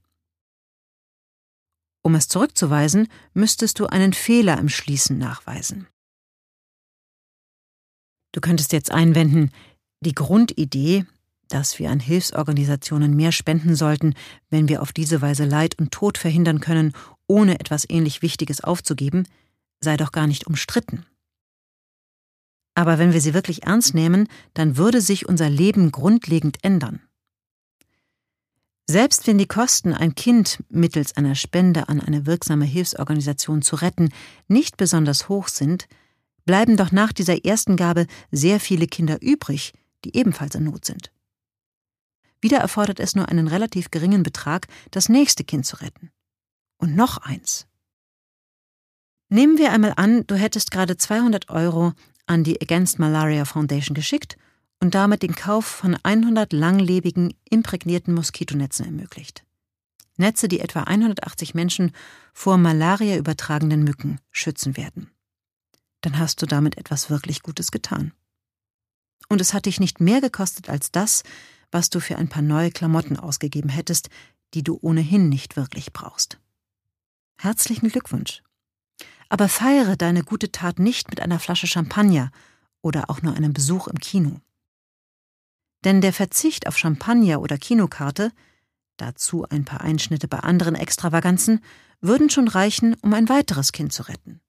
Um 2.01 2.15
es 2.15 2.27
zurückzuweisen, 2.27 3.07
müsstest 3.33 3.79
du 3.79 3.87
einen 3.87 4.13
Fehler 4.13 4.57
im 4.57 4.69
Schließen 4.69 5.17
nachweisen. 5.17 5.87
Du 8.31 8.41
könntest 8.41 8.73
jetzt 8.73 8.91
einwenden, 8.91 9.51
die 10.01 10.13
Grundidee, 10.13 11.05
dass 11.49 11.79
wir 11.79 11.89
an 11.89 11.99
Hilfsorganisationen 11.99 13.15
mehr 13.15 13.31
spenden 13.31 13.75
sollten, 13.75 14.13
wenn 14.49 14.69
wir 14.69 14.81
auf 14.81 14.93
diese 14.93 15.21
Weise 15.21 15.45
Leid 15.45 15.77
und 15.79 15.91
Tod 15.91 16.17
verhindern 16.17 16.59
können, 16.59 16.93
ohne 17.27 17.59
etwas 17.59 17.89
ähnlich 17.89 18.21
Wichtiges 18.21 18.61
aufzugeben, 18.61 19.27
sei 19.81 19.97
doch 19.97 20.11
gar 20.11 20.27
nicht 20.27 20.47
umstritten. 20.47 21.05
Aber 22.75 22.97
wenn 22.97 23.13
wir 23.13 23.19
sie 23.19 23.33
wirklich 23.33 23.63
ernst 23.63 23.93
nehmen, 23.93 24.27
dann 24.53 24.77
würde 24.77 25.01
sich 25.01 25.27
unser 25.27 25.49
Leben 25.49 25.91
grundlegend 25.91 26.63
ändern. 26.63 27.01
Selbst 28.91 29.27
wenn 29.27 29.37
die 29.37 29.45
Kosten, 29.45 29.93
ein 29.93 30.15
Kind 30.15 30.63
mittels 30.67 31.15
einer 31.15 31.35
Spende 31.35 31.89
an 31.89 32.01
eine 32.01 32.25
wirksame 32.25 32.65
Hilfsorganisation 32.65 33.61
zu 33.61 33.75
retten, 33.75 34.09
nicht 34.47 34.77
besonders 34.77 35.29
hoch 35.29 35.47
sind, 35.47 35.87
bleiben 36.43 36.75
doch 36.75 36.91
nach 36.91 37.13
dieser 37.13 37.45
ersten 37.45 37.75
Gabe 37.75 38.07
sehr 38.31 38.59
viele 38.59 38.87
Kinder 38.87 39.21
übrig, 39.21 39.73
die 40.05 40.17
ebenfalls 40.17 40.55
in 40.55 40.63
Not 40.63 40.85
sind. 40.85 41.11
Wieder 42.41 42.57
erfordert 42.57 42.99
es 42.99 43.13
nur 43.13 43.29
einen 43.29 43.47
relativ 43.47 43.91
geringen 43.91 44.23
Betrag, 44.23 44.65
das 44.89 45.07
nächste 45.07 45.43
Kind 45.43 45.67
zu 45.67 45.75
retten. 45.75 46.09
Und 46.79 46.95
noch 46.95 47.19
eins. 47.19 47.67
Nehmen 49.29 49.59
wir 49.59 49.71
einmal 49.71 49.93
an, 49.97 50.25
du 50.25 50.33
hättest 50.33 50.71
gerade 50.71 50.97
200 50.97 51.51
Euro 51.51 51.93
an 52.25 52.43
die 52.43 52.59
Against 52.59 52.97
Malaria 52.97 53.45
Foundation 53.45 53.93
geschickt 53.93 54.35
und 54.79 54.95
damit 54.95 55.23
den 55.23 55.35
Kauf 55.35 55.65
von 55.65 55.97
100 56.01 56.53
langlebigen, 56.53 57.33
imprägnierten 57.49 58.13
Moskitonetzen 58.13 58.85
ermöglicht. 58.85 59.43
Netze, 60.17 60.47
die 60.47 60.59
etwa 60.59 60.83
180 60.83 61.53
Menschen 61.53 61.91
vor 62.33 62.57
Malaria 62.57 63.17
übertragenden 63.17 63.83
Mücken 63.83 64.19
schützen 64.31 64.75
werden 64.77 65.09
dann 66.01 66.17
hast 66.17 66.41
du 66.41 66.45
damit 66.45 66.77
etwas 66.77 67.09
wirklich 67.09 67.41
Gutes 67.41 67.71
getan. 67.71 68.13
Und 69.27 69.41
es 69.41 69.53
hat 69.53 69.65
dich 69.65 69.79
nicht 69.79 69.99
mehr 69.99 70.21
gekostet 70.21 70.69
als 70.69 70.91
das, 70.91 71.23
was 71.71 71.89
du 71.89 71.99
für 71.99 72.17
ein 72.17 72.29
paar 72.29 72.41
neue 72.41 72.71
Klamotten 72.71 73.17
ausgegeben 73.17 73.69
hättest, 73.69 74.09
die 74.53 74.63
du 74.63 74.79
ohnehin 74.81 75.29
nicht 75.29 75.55
wirklich 75.55 75.93
brauchst. 75.93 76.39
Herzlichen 77.37 77.89
Glückwunsch. 77.89 78.41
Aber 79.29 79.47
feiere 79.47 79.95
deine 79.95 80.23
gute 80.23 80.51
Tat 80.51 80.79
nicht 80.79 81.09
mit 81.09 81.21
einer 81.21 81.39
Flasche 81.39 81.67
Champagner 81.67 82.31
oder 82.81 83.09
auch 83.09 83.21
nur 83.21 83.35
einem 83.35 83.53
Besuch 83.53 83.87
im 83.87 83.99
Kino. 83.99 84.41
Denn 85.83 86.01
der 86.01 86.13
Verzicht 86.13 86.67
auf 86.67 86.77
Champagner 86.77 87.41
oder 87.41 87.57
Kinokarte, 87.57 88.31
dazu 88.97 89.45
ein 89.49 89.65
paar 89.65 89.81
Einschnitte 89.81 90.27
bei 90.27 90.39
anderen 90.39 90.75
Extravaganzen, 90.75 91.63
würden 92.01 92.29
schon 92.29 92.47
reichen, 92.47 92.95
um 93.01 93.13
ein 93.13 93.29
weiteres 93.29 93.71
Kind 93.71 93.93
zu 93.93 94.03
retten. 94.03 94.41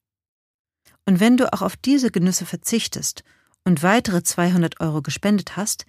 Und 1.06 1.20
wenn 1.20 1.36
du 1.36 1.52
auch 1.52 1.62
auf 1.62 1.76
diese 1.76 2.10
Genüsse 2.10 2.46
verzichtest 2.46 3.24
und 3.64 3.82
weitere 3.82 4.22
200 4.22 4.80
Euro 4.80 5.02
gespendet 5.02 5.56
hast, 5.56 5.86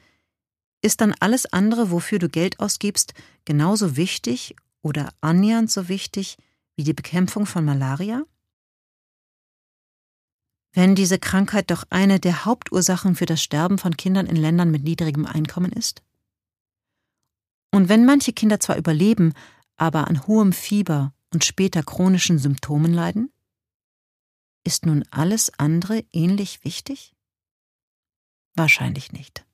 ist 0.82 1.02
dann 1.02 1.14
alles 1.20 1.52
andere, 1.52 1.92
wofür 1.92 2.20
du 2.20 2.30
Geld 2.30 2.60
ausgibst, 2.60 3.14
genauso 3.46 3.98
wichtig 3.98 4.56
oder 4.82 5.10
annähernd 5.22 5.70
so 5.70 5.88
wichtig 5.90 6.38
wie 6.76 6.84
die 6.84 6.94
Bekämpfung 6.94 7.46
von 7.46 7.64
Malaria? 7.64 8.24
Wenn 10.74 10.96
diese 10.96 11.20
Krankheit 11.20 11.70
doch 11.70 11.84
eine 11.90 12.20
der 12.20 12.46
Hauptursachen 12.46 13.16
für 13.16 13.26
das 13.26 13.44
Sterben 13.44 13.78
von 13.78 13.98
Kindern 13.98 14.26
in 14.26 14.38
Ländern 14.38 14.72
mit 14.72 14.84
niedrigem 14.84 15.26
Einkommen 15.26 15.72
ist? 15.72 16.02
Und 17.72 17.90
wenn 17.90 18.06
manche 18.06 18.34
Kinder 18.34 18.60
zwar 18.60 18.78
überleben, 18.78 19.34
aber 19.78 20.08
an 20.08 20.28
hohem 20.28 20.54
Fieber 20.54 21.14
und 21.34 21.44
später 21.44 21.84
chronischen 21.84 22.38
Symptomen 22.38 22.94
leiden? 22.94 23.32
Ist 24.64 24.86
nun 24.86 25.04
alles 25.10 25.52
andere 25.58 26.06
ähnlich 26.14 26.64
wichtig? 26.64 27.16
Wahrscheinlich 28.54 29.12
nicht. 29.12 29.46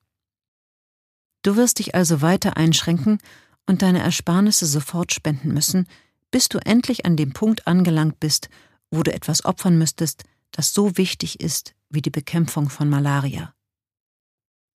Du 1.44 1.56
wirst 1.56 1.80
dich 1.80 1.96
also 1.96 2.22
weiter 2.22 2.58
einschränken 2.58 3.20
und 3.68 3.82
deine 3.82 4.00
Ersparnisse 4.00 4.66
sofort 4.66 5.14
spenden 5.14 5.54
müssen, 5.54 5.88
bis 6.32 6.50
du 6.50 6.58
endlich 6.58 7.06
an 7.06 7.16
dem 7.16 7.32
Punkt 7.32 7.68
angelangt 7.68 8.20
bist, 8.20 8.50
wo 8.92 9.04
du 9.04 9.14
etwas 9.14 9.46
opfern 9.46 9.78
müsstest, 9.78 10.24
das 10.52 10.74
so 10.74 10.98
wichtig 10.98 11.40
ist 11.40 11.76
wie 11.90 12.02
die 12.02 12.10
Bekämpfung 12.10 12.70
von 12.70 12.90
Malaria. 12.90 13.54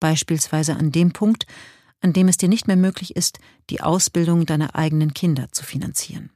Beispielsweise 0.01 0.77
an 0.77 0.93
dem 0.93 1.13
Punkt, 1.13 1.47
an 2.01 2.13
dem 2.13 2.29
es 2.29 2.37
dir 2.37 2.49
nicht 2.49 2.67
mehr 2.67 2.77
möglich 2.77 3.17
ist, 3.17 3.39
die 3.69 3.81
Ausbildung 3.81 4.47
deiner 4.47 4.75
eigenen 4.75 5.13
Kinder 5.15 5.51
zu 5.53 5.65
finanzieren. 5.65 6.31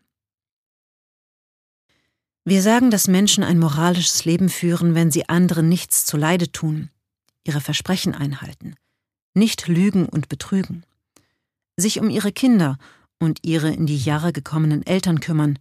Wir 2.45 2.61
sagen, 2.61 2.91
dass 2.91 3.09
Menschen 3.09 3.43
ein 3.43 3.59
moralisches 3.59 4.27
Leben 4.27 4.51
führen, 4.51 4.95
wenn 4.95 5.11
sie 5.11 5.29
anderen 5.29 5.69
nichts 5.71 6.05
zuleide 6.05 6.53
tun, 6.53 6.91
ihre 7.43 7.63
Versprechen 7.63 8.15
einhalten, 8.15 8.75
nicht 9.33 9.67
lügen 9.67 10.07
und 10.07 10.29
betrügen, 10.29 10.85
sich 11.79 12.01
um 12.01 12.11
ihre 12.11 12.33
Kinder 12.33 12.77
und 13.19 13.39
ihre 13.43 13.73
in 13.73 13.87
die 13.87 13.97
Jahre 13.97 14.35
gekommenen 14.35 14.85
Eltern 14.87 15.21
kümmern 15.21 15.59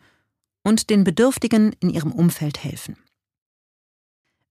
und 0.64 0.90
den 0.90 1.06
Bedürftigen 1.06 1.74
in 1.80 1.90
ihrem 1.90 2.12
Umfeld 2.12 2.62
helfen. 2.62 2.98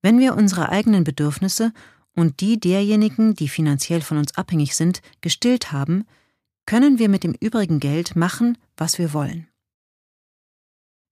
Wenn 0.02 0.18
wir 0.18 0.34
unsere 0.34 0.68
eigenen 0.68 1.04
Bedürfnisse 1.04 1.72
und 2.14 2.40
die 2.40 2.58
derjenigen, 2.58 3.34
die 3.34 3.48
finanziell 3.48 4.02
von 4.02 4.18
uns 4.18 4.36
abhängig 4.36 4.74
sind, 4.76 5.00
gestillt 5.20 5.72
haben, 5.72 6.04
können 6.66 6.98
wir 6.98 7.08
mit 7.08 7.24
dem 7.24 7.34
übrigen 7.34 7.80
Geld 7.80 8.16
machen, 8.16 8.58
was 8.76 8.98
wir 8.98 9.12
wollen. 9.12 9.48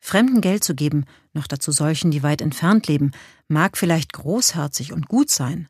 Fremden 0.01 0.41
Geld 0.41 0.65
zu 0.65 0.75
geben, 0.75 1.05
noch 1.33 1.47
dazu 1.47 1.73
solchen, 1.73 2.11
die 2.11 2.23
weit 2.23 2.41
entfernt 2.41 2.89
leben, 2.89 3.13
mag 3.49 3.77
vielleicht 3.77 4.13
großherzig 4.13 4.93
und 4.93 5.09
gut 5.09 5.31
sein. 5.31 5.69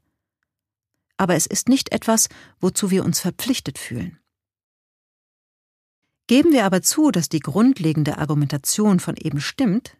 Aber 1.16 1.34
es 1.34 1.46
ist 1.46 1.68
nicht 1.68 1.92
etwas, 1.92 2.28
wozu 2.60 2.90
wir 2.90 3.04
uns 3.04 3.20
verpflichtet 3.20 3.78
fühlen. 3.78 4.18
Geben 6.26 6.52
wir 6.52 6.64
aber 6.64 6.80
zu, 6.80 7.10
dass 7.10 7.28
die 7.28 7.40
grundlegende 7.40 8.18
Argumentation 8.18 9.00
von 9.00 9.16
eben 9.16 9.40
stimmt, 9.40 9.96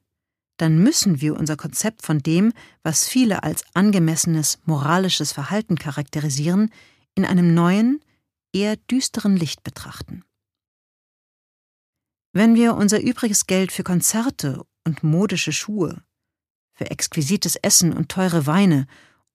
dann 0.61 0.79
müssen 0.79 1.23
wir 1.23 1.37
unser 1.37 1.57
Konzept 1.57 2.03
von 2.03 2.19
dem, 2.19 2.53
was 2.83 3.09
viele 3.09 3.43
als 3.43 3.65
angemessenes 3.73 4.59
moralisches 4.65 5.33
Verhalten 5.33 5.77
charakterisieren, 5.77 6.71
in 7.15 7.25
einem 7.25 7.55
neuen, 7.55 8.05
eher 8.53 8.77
düsteren 8.77 9.37
Licht 9.37 9.63
betrachten. 9.63 10.23
Wenn 12.33 12.55
wir 12.55 12.75
unser 12.75 13.01
übriges 13.01 13.47
Geld 13.47 13.73
für 13.73 13.85
Konzerte 13.85 14.63
und 14.85 15.03
modische 15.03 15.53
Schuhe, 15.53 16.03
für 16.73 16.91
exquisites 16.91 17.57
Essen 17.57 17.93
und 17.93 18.11
teure 18.11 18.47
Weine 18.47 18.87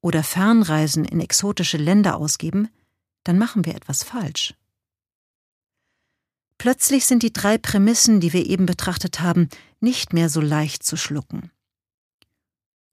oder 0.02 0.24
Fernreisen 0.24 1.06
in 1.06 1.20
exotische 1.20 1.78
Länder 1.78 2.18
ausgeben, 2.18 2.70
dann 3.24 3.40
machen 3.40 3.66
wir 3.66 3.76
etwas 3.76 4.04
falsch. 4.04 4.54
Plötzlich 6.58 7.06
sind 7.06 7.24
die 7.24 7.34
drei 7.34 7.58
Prämissen, 7.58 8.20
die 8.20 8.32
wir 8.32 8.46
eben 8.46 8.66
betrachtet 8.66 9.20
haben, 9.20 9.50
nicht 9.86 10.14
mehr 10.14 10.30
so 10.30 10.42
leicht 10.42 10.82
zu 10.82 10.98
schlucken. 10.98 11.52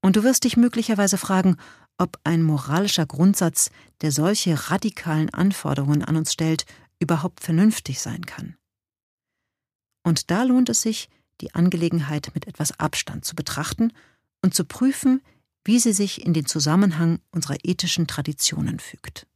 Und 0.03 0.17
du 0.17 0.25
wirst 0.25 0.45
dich 0.45 0.59
möglicherweise 0.59 1.17
fragen, 1.17 1.57
ob 1.97 2.21
ein 2.23 2.43
moralischer 2.43 3.07
Grundsatz, 3.07 3.71
der 4.03 4.13
solche 4.13 4.71
radikalen 4.71 5.31
Anforderungen 5.31 6.05
an 6.05 6.17
uns 6.17 6.35
stellt, 6.35 6.67
überhaupt 7.01 7.41
vernünftig 7.41 8.01
sein 8.01 8.27
kann. 8.27 8.57
Und 10.05 10.31
da 10.31 10.43
lohnt 10.43 10.69
es 10.69 10.83
sich, 10.83 11.09
die 11.41 11.55
Angelegenheit 11.55 12.31
mit 12.35 12.47
etwas 12.47 12.79
Abstand 12.79 13.25
zu 13.25 13.35
betrachten 13.35 13.93
und 14.43 14.55
zu 14.55 14.67
prüfen, 14.67 15.23
wie 15.65 15.79
sie 15.79 15.95
sich 15.95 16.27
in 16.27 16.35
den 16.35 16.45
Zusammenhang 16.45 17.21
unserer 17.31 17.57
ethischen 17.63 18.07
Traditionen 18.07 18.81
fügt. 18.81 19.27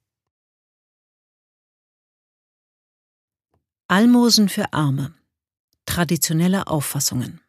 Almosen 3.88 4.50
für 4.50 4.74
Arme. 4.74 5.14
Traditionelle 5.86 6.66
Auffassungen. 6.66 7.40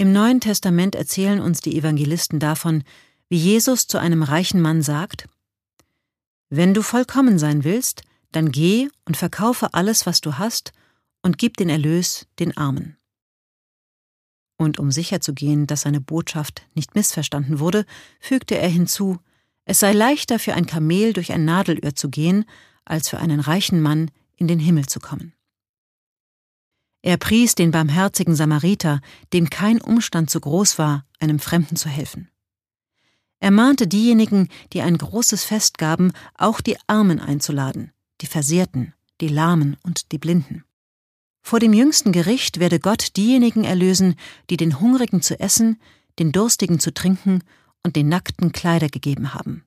Im 0.00 0.12
Neuen 0.12 0.40
Testament 0.40 0.94
erzählen 0.94 1.42
uns 1.42 1.60
die 1.60 1.76
Evangelisten 1.76 2.38
davon, 2.40 2.84
wie 3.28 3.36
Jesus 3.36 3.86
zu 3.86 3.98
einem 3.98 4.22
reichen 4.22 4.62
Mann 4.62 4.80
sagt, 4.80 5.28
Wenn 6.48 6.72
du 6.72 6.80
vollkommen 6.80 7.38
sein 7.38 7.64
willst, 7.64 8.00
dann 8.32 8.50
geh 8.50 8.88
und 9.04 9.18
verkaufe 9.18 9.74
alles, 9.74 10.06
was 10.06 10.22
du 10.22 10.38
hast, 10.38 10.72
und 11.20 11.36
gib 11.36 11.58
den 11.58 11.68
Erlös 11.68 12.26
den 12.38 12.56
Armen. 12.56 12.96
Und 14.56 14.78
um 14.78 14.90
sicherzugehen, 14.90 15.66
dass 15.66 15.82
seine 15.82 16.00
Botschaft 16.00 16.62
nicht 16.74 16.94
missverstanden 16.94 17.58
wurde, 17.58 17.84
fügte 18.20 18.56
er 18.56 18.70
hinzu, 18.70 19.18
es 19.66 19.80
sei 19.80 19.92
leichter 19.92 20.38
für 20.38 20.54
ein 20.54 20.64
Kamel 20.64 21.12
durch 21.12 21.30
ein 21.30 21.44
Nadelöhr 21.44 21.94
zu 21.94 22.08
gehen, 22.08 22.46
als 22.86 23.10
für 23.10 23.18
einen 23.18 23.40
reichen 23.40 23.82
Mann 23.82 24.10
in 24.36 24.48
den 24.48 24.60
Himmel 24.60 24.86
zu 24.86 24.98
kommen. 24.98 25.34
Er 27.02 27.16
pries 27.16 27.54
den 27.54 27.70
barmherzigen 27.70 28.34
Samariter, 28.34 29.00
dem 29.32 29.48
kein 29.48 29.80
Umstand 29.80 30.30
zu 30.30 30.40
groß 30.40 30.78
war, 30.78 31.06
einem 31.18 31.38
Fremden 31.38 31.76
zu 31.76 31.88
helfen. 31.88 32.28
Er 33.38 33.50
mahnte 33.50 33.86
diejenigen, 33.86 34.48
die 34.74 34.82
ein 34.82 34.98
großes 34.98 35.44
Fest 35.44 35.78
gaben, 35.78 36.12
auch 36.34 36.60
die 36.60 36.76
Armen 36.86 37.20
einzuladen, 37.20 37.92
die 38.20 38.26
Versehrten, 38.26 38.92
die 39.22 39.28
Lahmen 39.28 39.78
und 39.82 40.12
die 40.12 40.18
Blinden. 40.18 40.64
Vor 41.42 41.58
dem 41.58 41.72
jüngsten 41.72 42.12
Gericht 42.12 42.60
werde 42.60 42.78
Gott 42.80 43.16
diejenigen 43.16 43.64
erlösen, 43.64 44.16
die 44.50 44.58
den 44.58 44.78
Hungrigen 44.78 45.22
zu 45.22 45.40
essen, 45.40 45.80
den 46.18 46.32
Durstigen 46.32 46.80
zu 46.80 46.92
trinken 46.92 47.42
und 47.82 47.96
den 47.96 48.08
Nackten 48.08 48.52
Kleider 48.52 48.88
gegeben 48.88 49.32
haben. 49.32 49.64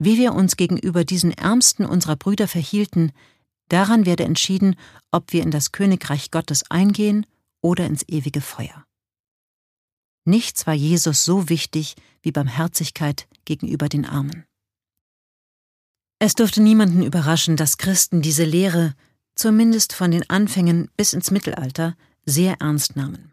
Wie 0.00 0.18
wir 0.18 0.34
uns 0.34 0.56
gegenüber 0.56 1.04
diesen 1.04 1.30
Ärmsten 1.30 1.86
unserer 1.86 2.16
Brüder 2.16 2.48
verhielten, 2.48 3.12
daran 3.68 4.06
werde 4.06 4.24
entschieden, 4.24 4.76
ob 5.10 5.32
wir 5.32 5.42
in 5.42 5.50
das 5.50 5.72
Königreich 5.72 6.30
Gottes 6.30 6.70
eingehen 6.70 7.26
oder 7.60 7.86
ins 7.86 8.04
ewige 8.08 8.40
Feuer. 8.40 8.84
Nichts 10.24 10.66
war 10.66 10.74
Jesus 10.74 11.24
so 11.24 11.48
wichtig 11.48 11.96
wie 12.22 12.32
Barmherzigkeit 12.32 13.26
gegenüber 13.44 13.88
den 13.88 14.04
Armen. 14.06 14.44
Es 16.20 16.34
dürfte 16.34 16.62
niemanden 16.62 17.02
überraschen, 17.02 17.56
dass 17.56 17.78
Christen 17.78 18.22
diese 18.22 18.44
Lehre, 18.44 18.94
zumindest 19.34 19.92
von 19.92 20.12
den 20.12 20.28
Anfängen 20.30 20.88
bis 20.96 21.12
ins 21.14 21.32
Mittelalter, 21.32 21.96
sehr 22.24 22.60
ernst 22.60 22.94
nahmen. 22.94 23.32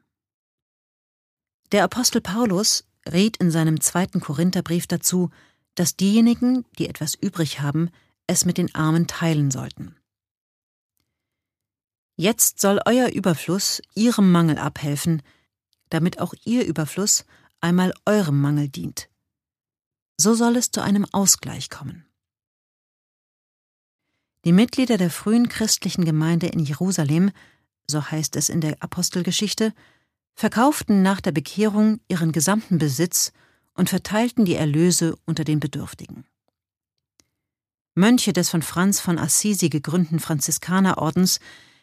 Der 1.72 1.84
Apostel 1.84 2.22
Paulus 2.22 2.86
rät 3.08 3.38
in 3.38 3.52
seinem 3.52 3.80
zweiten 3.80 4.22
Korintherbrief 4.22 4.88
dazu, 4.88 5.30
dass 5.76 5.96
diejenigen, 5.96 6.66
die 6.80 6.90
etwas 6.90 7.14
übrig 7.14 7.62
haben, 7.62 7.92
es 8.26 8.46
mit 8.46 8.58
den 8.58 8.74
Armen 8.74 9.06
teilen 9.06 9.52
sollten. 9.52 9.96
Jetzt 12.20 12.60
soll 12.60 12.82
euer 12.86 13.08
Überfluss 13.08 13.82
ihrem 13.96 14.30
Mangel 14.30 14.58
abhelfen, 14.58 15.22
damit 15.90 16.20
auch 16.20 16.34
ihr 16.44 16.66
Überfluss 16.66 17.24
einmal 17.62 17.94
eurem 18.06 18.42
Mangel 18.42 18.68
dient. 18.68 19.08
So 20.18 20.34
soll 20.34 20.58
es 20.58 20.70
zu 20.70 20.82
einem 20.82 21.06
Ausgleich 21.14 21.70
kommen. 21.70 22.06
Die 24.44 24.52
Mitglieder 24.52 24.98
der 24.98 25.12
frühen 25.12 25.48
christlichen 25.48 26.04
Gemeinde 26.04 26.48
in 26.48 26.60
Jerusalem, 26.60 27.32
so 27.90 28.12
heißt 28.12 28.36
es 28.36 28.50
in 28.50 28.60
der 28.60 28.76
Apostelgeschichte, 28.84 29.74
verkauften 30.36 31.02
nach 31.02 31.22
der 31.22 31.32
Bekehrung 31.32 32.02
ihren 32.10 32.34
gesamten 32.34 32.80
Besitz 32.80 33.32
und 33.76 33.90
verteilten 33.90 34.44
die 34.44 34.56
Erlöse 34.56 35.16
unter 35.24 35.46
den 35.46 35.62
Bedürftigen. 35.62 36.26
Mönche 37.96 38.34
des 38.34 38.50
von 38.50 38.62
Franz 38.62 39.00
von 39.00 39.18
Assisi 39.18 39.70
gegründeten 39.70 40.20
Franziskanerordens 40.20 41.40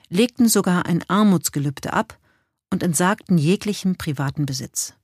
legten 0.09 0.49
sogar 0.49 0.87
ein 0.87 1.03
Armutsgelübde 1.09 1.93
ab 1.93 2.19
und 2.71 2.83
entsagten 2.83 3.39
jeglichem 3.39 3.97
privaten 3.97 4.47
Besitz. 4.47 4.95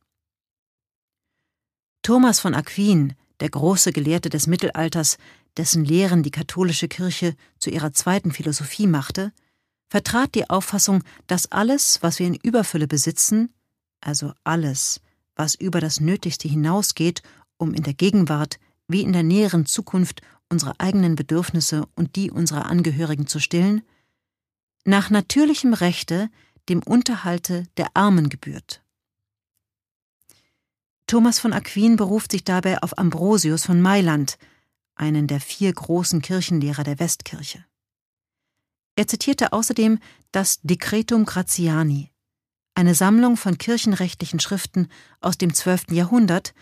Thomas 2.02 2.40
von 2.40 2.54
Aquin, 2.54 3.14
der 3.40 3.50
große 3.50 3.92
Gelehrte 3.92 4.28
des 4.28 4.46
Mittelalters, 4.46 5.18
dessen 5.56 5.84
Lehren 5.84 6.22
die 6.22 6.30
katholische 6.30 6.88
Kirche 6.88 7.36
zu 7.58 7.70
ihrer 7.70 7.92
zweiten 7.92 8.32
Philosophie 8.32 8.86
machte, 8.86 9.32
vertrat 9.88 10.34
die 10.34 10.48
Auffassung, 10.48 11.04
dass 11.26 11.52
alles, 11.52 12.02
was 12.02 12.18
wir 12.18 12.26
in 12.26 12.34
Überfülle 12.34 12.88
besitzen, 12.88 13.52
also 14.00 14.32
alles, 14.42 15.00
was 15.36 15.54
über 15.54 15.80
das 15.80 16.00
Nötigste 16.00 16.48
hinausgeht, 16.48 17.22
um 17.56 17.74
in 17.74 17.82
der 17.82 17.94
Gegenwart 17.94 18.58
wie 18.88 19.02
in 19.02 19.12
der 19.12 19.22
näheren 19.22 19.66
Zukunft 19.66 20.22
unsere 20.48 20.78
eigenen 20.80 21.14
Bedürfnisse 21.14 21.86
und 21.94 22.16
die 22.16 22.30
unserer 22.30 22.66
Angehörigen 22.66 23.26
zu 23.26 23.38
stillen, 23.38 23.82
nach 24.84 25.10
natürlichem 25.10 25.74
Rechte 25.74 26.30
dem 26.68 26.82
Unterhalte 26.82 27.66
der 27.76 27.88
Armen 27.94 28.28
gebührt. 28.28 28.82
Thomas 31.06 31.38
von 31.38 31.52
Aquin 31.52 31.96
beruft 31.96 32.32
sich 32.32 32.44
dabei 32.44 32.82
auf 32.82 32.96
Ambrosius 32.96 33.66
von 33.66 33.80
Mailand, 33.80 34.38
einen 34.94 35.26
der 35.26 35.40
vier 35.40 35.72
großen 35.72 36.22
Kirchenlehrer 36.22 36.84
der 36.84 36.98
Westkirche. 36.98 37.64
Er 38.96 39.06
zitierte 39.06 39.52
außerdem 39.52 39.98
das 40.32 40.60
Decretum 40.62 41.24
Gratiani, 41.24 42.10
eine 42.74 42.94
Sammlung 42.94 43.36
von 43.36 43.58
kirchenrechtlichen 43.58 44.40
Schriften 44.40 44.88
aus 45.20 45.38
dem 45.38 45.52
12. 45.52 45.90
Jahrhundert, 45.90 46.54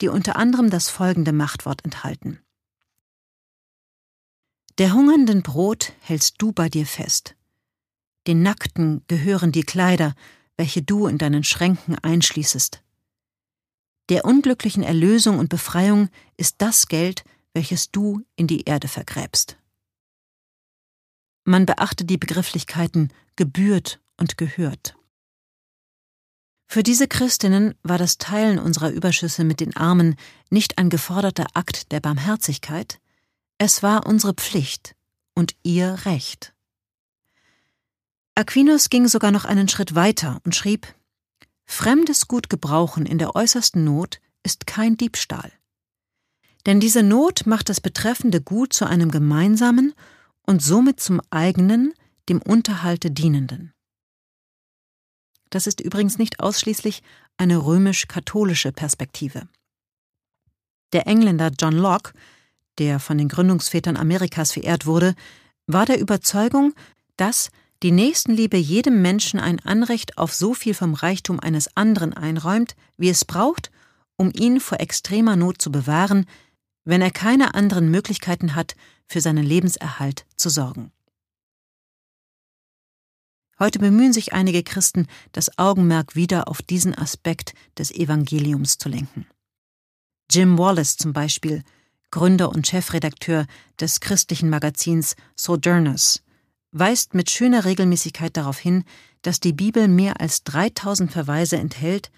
die 0.00 0.08
unter 0.08 0.36
anderem 0.36 0.70
das 0.70 0.90
folgende 0.90 1.32
Machtwort 1.32 1.84
enthalten. 1.84 2.40
Der 4.78 4.92
hungernden 4.92 5.42
Brot 5.42 5.94
hältst 6.00 6.34
du 6.38 6.52
bei 6.52 6.68
dir 6.68 6.84
fest. 6.84 7.34
Den 8.26 8.42
Nackten 8.42 9.02
gehören 9.08 9.52
die 9.52 9.62
Kleider, 9.62 10.14
welche 10.56 10.82
du 10.82 11.06
in 11.06 11.18
deinen 11.18 11.44
Schränken 11.44 11.96
einschließest. 11.98 12.82
Der 14.08 14.24
unglücklichen 14.24 14.82
Erlösung 14.82 15.38
und 15.38 15.48
Befreiung 15.48 16.08
ist 16.36 16.56
das 16.58 16.88
Geld, 16.88 17.24
welches 17.54 17.90
du 17.90 18.22
in 18.36 18.46
die 18.46 18.62
Erde 18.62 18.88
vergräbst. 18.88 19.58
Man 21.44 21.66
beachte 21.66 22.04
die 22.04 22.18
Begrifflichkeiten 22.18 23.12
gebührt 23.36 24.00
und 24.16 24.36
gehört. 24.36 24.96
Für 26.68 26.82
diese 26.82 27.06
Christinnen 27.06 27.74
war 27.82 27.98
das 27.98 28.18
Teilen 28.18 28.58
unserer 28.58 28.90
Überschüsse 28.90 29.44
mit 29.44 29.60
den 29.60 29.76
Armen 29.76 30.16
nicht 30.50 30.78
ein 30.78 30.90
geforderter 30.90 31.46
Akt 31.54 31.92
der 31.92 32.00
Barmherzigkeit, 32.00 33.00
es 33.58 33.82
war 33.82 34.06
unsere 34.06 34.34
Pflicht 34.34 34.96
und 35.34 35.54
ihr 35.62 36.04
Recht. 36.04 36.55
Aquinas 38.38 38.90
ging 38.90 39.08
sogar 39.08 39.30
noch 39.30 39.46
einen 39.46 39.66
Schritt 39.66 39.94
weiter 39.94 40.40
und 40.44 40.54
schrieb 40.54 40.94
Fremdes 41.64 42.28
Gut 42.28 42.50
gebrauchen 42.50 43.06
in 43.06 43.16
der 43.16 43.34
äußersten 43.34 43.82
Not 43.82 44.20
ist 44.42 44.66
kein 44.66 44.98
Diebstahl. 44.98 45.50
Denn 46.66 46.78
diese 46.78 47.02
Not 47.02 47.46
macht 47.46 47.70
das 47.70 47.80
betreffende 47.80 48.42
Gut 48.42 48.74
zu 48.74 48.84
einem 48.84 49.10
gemeinsamen 49.10 49.94
und 50.42 50.62
somit 50.62 51.00
zum 51.00 51.22
eigenen, 51.30 51.94
dem 52.28 52.42
Unterhalte 52.42 53.10
dienenden. 53.10 53.72
Das 55.48 55.66
ist 55.66 55.80
übrigens 55.80 56.18
nicht 56.18 56.40
ausschließlich 56.40 57.02
eine 57.38 57.64
römisch-katholische 57.64 58.70
Perspektive. 58.70 59.48
Der 60.92 61.06
Engländer 61.06 61.52
John 61.58 61.74
Locke, 61.74 62.12
der 62.78 63.00
von 63.00 63.16
den 63.16 63.28
Gründungsvätern 63.28 63.96
Amerikas 63.96 64.52
verehrt 64.52 64.84
wurde, 64.84 65.14
war 65.66 65.86
der 65.86 65.98
Überzeugung, 65.98 66.74
dass 67.16 67.50
die 67.82 67.92
Nächstenliebe 67.92 68.56
jedem 68.56 69.02
Menschen 69.02 69.38
ein 69.38 69.60
Anrecht 69.60 70.18
auf 70.18 70.34
so 70.34 70.54
viel 70.54 70.74
vom 70.74 70.94
Reichtum 70.94 71.40
eines 71.40 71.76
anderen 71.76 72.14
einräumt, 72.14 72.74
wie 72.96 73.08
es 73.08 73.24
braucht, 73.24 73.70
um 74.16 74.32
ihn 74.32 74.60
vor 74.60 74.80
extremer 74.80 75.36
Not 75.36 75.60
zu 75.60 75.70
bewahren, 75.70 76.26
wenn 76.84 77.02
er 77.02 77.10
keine 77.10 77.54
anderen 77.54 77.90
Möglichkeiten 77.90 78.54
hat, 78.54 78.76
für 79.06 79.20
seinen 79.20 79.44
Lebenserhalt 79.44 80.24
zu 80.36 80.48
sorgen. 80.48 80.92
Heute 83.58 83.78
bemühen 83.78 84.12
sich 84.12 84.32
einige 84.32 84.62
Christen, 84.62 85.06
das 85.32 85.58
Augenmerk 85.58 86.14
wieder 86.14 86.48
auf 86.48 86.60
diesen 86.60 86.94
Aspekt 86.94 87.54
des 87.78 87.90
Evangeliums 87.90 88.78
zu 88.78 88.88
lenken. 88.88 89.26
Jim 90.30 90.58
Wallace 90.58 90.96
zum 90.96 91.12
Beispiel, 91.12 91.62
Gründer 92.10 92.50
und 92.50 92.66
Chefredakteur 92.66 93.46
des 93.80 94.00
christlichen 94.00 94.50
Magazins 94.50 95.16
Sojourners, 95.36 96.22
weist 96.72 97.14
mit 97.14 97.30
schöner 97.30 97.64
Regelmäßigkeit 97.64 98.36
darauf 98.36 98.58
hin, 98.58 98.84
dass 99.22 99.40
die 99.40 99.52
Bibel 99.52 99.88
mehr 99.88 100.20
als 100.20 100.44
3000 100.44 101.10
Verweise 101.10 101.56
enthält, 101.56 102.10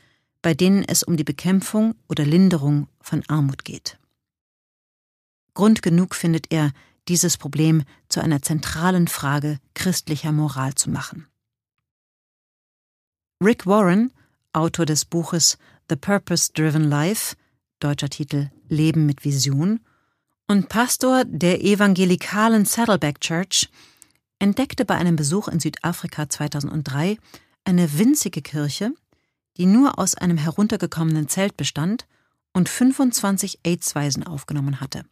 bei 0.42 0.54
denen 0.54 0.84
es 0.84 1.02
um 1.02 1.16
die 1.16 1.24
Bekämpfung 1.24 1.94
oder 2.08 2.24
Linderung 2.24 2.88
von 3.00 3.22
Armut 3.28 3.64
geht. 3.64 3.98
Grund 5.54 5.82
genug 5.82 6.14
findet 6.14 6.52
er, 6.52 6.72
dieses 7.08 7.36
Problem 7.36 7.82
zu 8.08 8.20
einer 8.20 8.42
zentralen 8.42 9.08
Frage 9.08 9.58
christlicher 9.74 10.32
Moral 10.32 10.74
zu 10.74 10.90
machen. 10.90 11.26
Rick 13.42 13.66
Warren, 13.66 14.12
Autor 14.52 14.86
des 14.86 15.04
Buches 15.04 15.58
The 15.88 15.96
Purpose 15.96 16.52
Driven 16.52 16.84
Life, 16.84 17.34
deutscher 17.80 18.08
Titel 18.08 18.50
Leben 18.68 19.06
mit 19.06 19.24
Vision, 19.24 19.80
und 20.48 20.68
Pastor 20.68 21.24
der 21.24 21.62
evangelikalen 21.62 22.64
Saddleback 22.64 23.20
Church, 23.20 23.68
entdeckte 24.38 24.84
bei 24.84 24.94
einem 24.94 25.16
Besuch 25.16 25.48
in 25.48 25.60
Südafrika 25.60 26.28
2003 26.28 27.18
eine 27.64 27.98
winzige 27.98 28.42
Kirche, 28.42 28.92
die 29.56 29.66
nur 29.66 29.98
aus 29.98 30.14
einem 30.14 30.38
heruntergekommenen 30.38 31.28
Zelt 31.28 31.56
bestand 31.56 32.06
und 32.52 32.68
25 32.68 33.60
AIDS-Waisen 33.64 34.24
aufgenommen 34.24 34.80
hatte. 34.80 35.04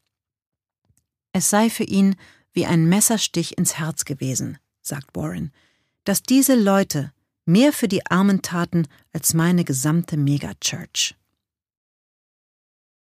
Es 1.33 1.51
sei 1.51 1.69
für 1.69 1.85
ihn 1.85 2.17
wie 2.53 2.67
ein 2.67 2.89
Messerstich 2.89 3.59
ins 3.59 3.79
Herz 3.79 4.05
gewesen, 4.05 4.59
sagt 4.81 5.15
Warren, 5.15 5.53
dass 6.05 6.23
diese 6.23 6.55
Leute 6.55 7.12
mehr 7.45 7.73
für 7.73 7.89
die 7.89 8.07
Armen 8.07 8.43
taten 8.43 8.89
als 9.12 9.35
meine 9.35 9.65
gesamte 9.65 10.17
Megachurch. 10.17 11.15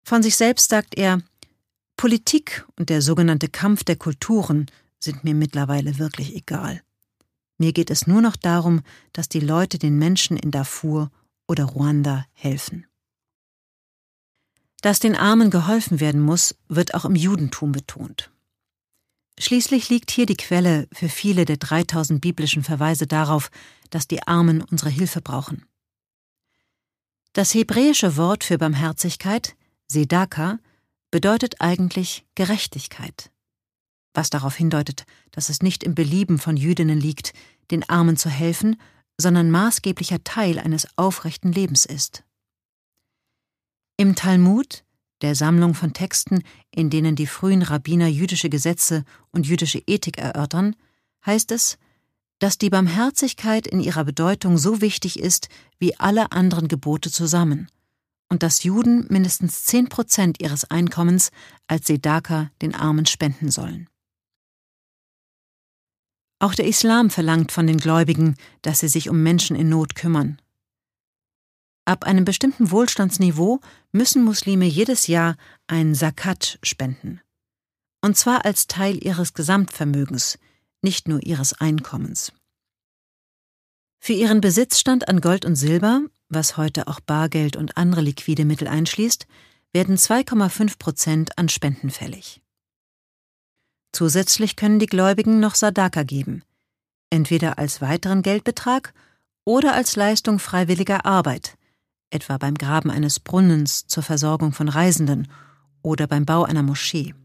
Von 0.03 0.23
sich 0.23 0.35
selbst 0.35 0.69
sagt 0.69 0.97
er, 0.97 1.21
Politik 1.95 2.65
und 2.77 2.89
der 2.89 3.01
sogenannte 3.01 3.47
Kampf 3.47 3.83
der 3.83 3.95
Kulturen 3.95 4.67
sind 4.99 5.23
mir 5.23 5.33
mittlerweile 5.33 5.97
wirklich 5.97 6.35
egal. 6.35 6.81
Mir 7.57 7.73
geht 7.73 7.89
es 7.89 8.07
nur 8.07 8.21
noch 8.21 8.35
darum, 8.35 8.81
dass 9.13 9.29
die 9.29 9.39
Leute 9.39 9.79
den 9.79 9.97
Menschen 9.97 10.37
in 10.37 10.51
Darfur 10.51 11.11
oder 11.47 11.65
Ruanda 11.65 12.25
helfen. 12.33 12.85
Dass 14.81 14.99
den 14.99 15.15
Armen 15.15 15.49
geholfen 15.49 15.99
werden 15.99 16.21
muss, 16.21 16.55
wird 16.69 16.93
auch 16.93 17.03
im 17.03 17.15
Judentum 17.15 17.73
betont. 17.73 18.31
Schließlich 19.37 19.89
liegt 19.89 20.11
hier 20.11 20.25
die 20.25 20.37
Quelle 20.37 20.87
für 20.93 21.09
viele 21.09 21.45
der 21.45 21.57
3000 21.57 22.21
biblischen 22.21 22.63
Verweise 22.63 23.07
darauf, 23.07 23.51
dass 23.89 24.07
die 24.07 24.25
Armen 24.25 24.61
unsere 24.61 24.89
Hilfe 24.89 25.21
brauchen. 25.21 25.65
Das 27.33 27.53
hebräische 27.53 28.15
Wort 28.15 28.43
für 28.43 28.57
Barmherzigkeit, 28.57 29.55
Sedaka, 29.87 30.59
bedeutet 31.11 31.59
eigentlich 31.59 32.25
Gerechtigkeit 32.35 33.31
was 34.13 34.29
darauf 34.29 34.55
hindeutet, 34.55 35.05
dass 35.31 35.49
es 35.49 35.61
nicht 35.61 35.83
im 35.83 35.95
Belieben 35.95 36.39
von 36.39 36.57
Jüdinnen 36.57 36.99
liegt, 36.99 37.33
den 37.71 37.87
Armen 37.87 38.17
zu 38.17 38.29
helfen, 38.29 38.77
sondern 39.17 39.51
maßgeblicher 39.51 40.23
Teil 40.23 40.59
eines 40.59 40.87
aufrechten 40.97 41.51
Lebens 41.51 41.85
ist. 41.85 42.23
Im 43.97 44.15
Talmud, 44.15 44.83
der 45.21 45.35
Sammlung 45.35 45.73
von 45.73 45.93
Texten, 45.93 46.43
in 46.71 46.89
denen 46.89 47.15
die 47.15 47.27
frühen 47.27 47.61
Rabbiner 47.61 48.07
jüdische 48.07 48.49
Gesetze 48.49 49.03
und 49.31 49.45
jüdische 49.45 49.83
Ethik 49.85 50.17
erörtern, 50.17 50.75
heißt 51.25 51.51
es, 51.51 51.77
dass 52.39 52.57
die 52.57 52.69
Barmherzigkeit 52.69 53.67
in 53.67 53.81
ihrer 53.81 54.05
Bedeutung 54.05 54.57
so 54.57 54.79
wichtig 54.79 55.19
ist 55.19 55.49
wie 55.77 55.99
alle 55.99 56.31
anderen 56.31 56.69
Gebote 56.69 57.11
zusammen 57.11 57.67
und 58.29 58.43
dass 58.43 58.63
Juden 58.63 59.05
mindestens 59.09 59.65
zehn 59.65 59.89
Prozent 59.89 60.41
ihres 60.41 60.69
Einkommens 60.71 61.31
als 61.67 61.87
Sedaka 61.87 62.51
den 62.61 62.73
Armen 62.73 63.05
spenden 63.05 63.51
sollen. 63.51 63.89
Auch 66.39 66.55
der 66.55 66.67
Islam 66.67 67.09
verlangt 67.09 67.51
von 67.51 67.67
den 67.67 67.77
Gläubigen, 67.77 68.35
dass 68.61 68.79
sie 68.79 68.87
sich 68.87 69.09
um 69.09 69.21
Menschen 69.21 69.55
in 69.55 69.69
Not 69.69 69.95
kümmern. 69.95 70.41
Ab 71.85 72.05
einem 72.05 72.23
bestimmten 72.23 72.71
Wohlstandsniveau 72.71 73.59
müssen 73.91 74.23
Muslime 74.23 74.65
jedes 74.65 75.07
Jahr 75.07 75.35
ein 75.67 75.95
Zakat 75.95 76.59
spenden. 76.63 77.19
Und 78.01 78.15
zwar 78.15 78.45
als 78.45 78.67
Teil 78.67 79.03
ihres 79.03 79.33
Gesamtvermögens, 79.33 80.39
nicht 80.81 81.07
nur 81.07 81.21
ihres 81.23 81.53
Einkommens. 81.53 82.31
Für 83.99 84.13
ihren 84.13 84.39
Besitzstand 84.39 85.09
an 85.09 85.19
Gold 85.19 85.43
und 85.43 85.55
Silber, 85.55 86.03
was 86.29 86.55
heute 86.55 86.87
auch 86.87 87.01
Bargeld 87.01 87.57
und 87.57 87.75
andere 87.75 88.01
liquide 88.01 88.45
Mittel 88.45 88.67
einschließt, 88.67 89.27
werden 89.73 89.97
2,5 89.97 90.77
Prozent 90.79 91.37
an 91.37 91.49
Spenden 91.49 91.89
fällig. 91.89 92.41
Zusätzlich 93.91 94.55
können 94.55 94.79
die 94.79 94.85
Gläubigen 94.85 95.39
noch 95.39 95.55
Sadaka 95.55 96.03
geben, 96.03 96.43
entweder 97.09 97.57
als 97.57 97.81
weiteren 97.81 98.21
Geldbetrag 98.21 98.93
oder 99.45 99.73
als 99.73 99.95
Leistung 99.95 100.39
freiwilliger 100.39 101.05
Arbeit, 101.05 101.57
etwa 102.11 102.37
beim 102.37 102.55
Graben 102.55 102.91
eines 102.91 103.19
Brunnens 103.19 103.87
zur 103.87 104.03
Versorgung 104.03 104.51
von 104.53 104.69
Reisenden 104.69 105.27
oder 105.81 106.07
beim 106.07 106.25
Bau 106.25 106.43
einer 106.43 106.63
Moschee. 106.63 107.15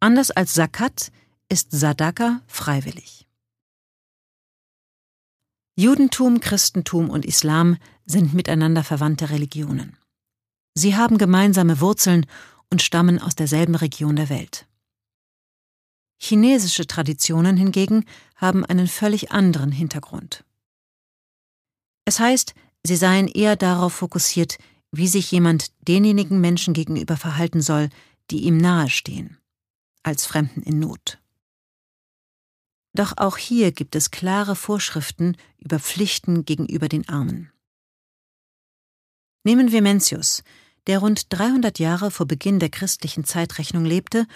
Anders 0.00 0.30
als 0.30 0.54
Zakat 0.54 1.10
ist 1.48 1.72
Sadaka 1.72 2.40
freiwillig. 2.46 3.26
Judentum, 5.76 6.40
Christentum 6.40 7.08
und 7.10 7.24
Islam 7.24 7.76
sind 8.04 8.34
miteinander 8.34 8.84
verwandte 8.84 9.30
Religionen. 9.30 9.96
Sie 10.74 10.96
haben 10.96 11.18
gemeinsame 11.18 11.80
Wurzeln 11.80 12.26
und 12.70 12.82
stammen 12.82 13.20
aus 13.20 13.34
derselben 13.34 13.74
Region 13.74 14.16
der 14.16 14.28
Welt. 14.28 14.67
Chinesische 16.18 16.86
Traditionen 16.86 17.56
hingegen 17.56 18.04
haben 18.36 18.64
einen 18.64 18.88
völlig 18.88 19.30
anderen 19.30 19.72
Hintergrund. 19.72 20.44
Es 22.04 22.18
heißt, 22.18 22.54
sie 22.82 22.96
seien 22.96 23.28
eher 23.28 23.56
darauf 23.56 23.94
fokussiert, 23.94 24.58
wie 24.90 25.08
sich 25.08 25.30
jemand 25.30 25.72
denjenigen 25.86 26.40
Menschen 26.40 26.74
gegenüber 26.74 27.16
verhalten 27.16 27.60
soll, 27.60 27.88
die 28.30 28.40
ihm 28.40 28.56
nahestehen, 28.56 29.38
als 30.02 30.26
Fremden 30.26 30.62
in 30.62 30.78
Not. 30.78 31.18
Doch 32.94 33.12
auch 33.16 33.36
hier 33.36 33.70
gibt 33.70 33.94
es 33.94 34.10
klare 34.10 34.56
Vorschriften 34.56 35.36
über 35.58 35.78
Pflichten 35.78 36.44
gegenüber 36.44 36.88
den 36.88 37.08
Armen. 37.08 37.52
Nehmen 39.44 39.70
wir 39.70 39.82
Mencius, 39.82 40.42
der 40.86 40.98
rund 40.98 41.32
300 41.32 41.78
Jahre 41.78 42.10
vor 42.10 42.26
Beginn 42.26 42.58
der 42.58 42.70
christlichen 42.70 43.24
Zeitrechnung 43.24 43.84
lebte 43.84 44.26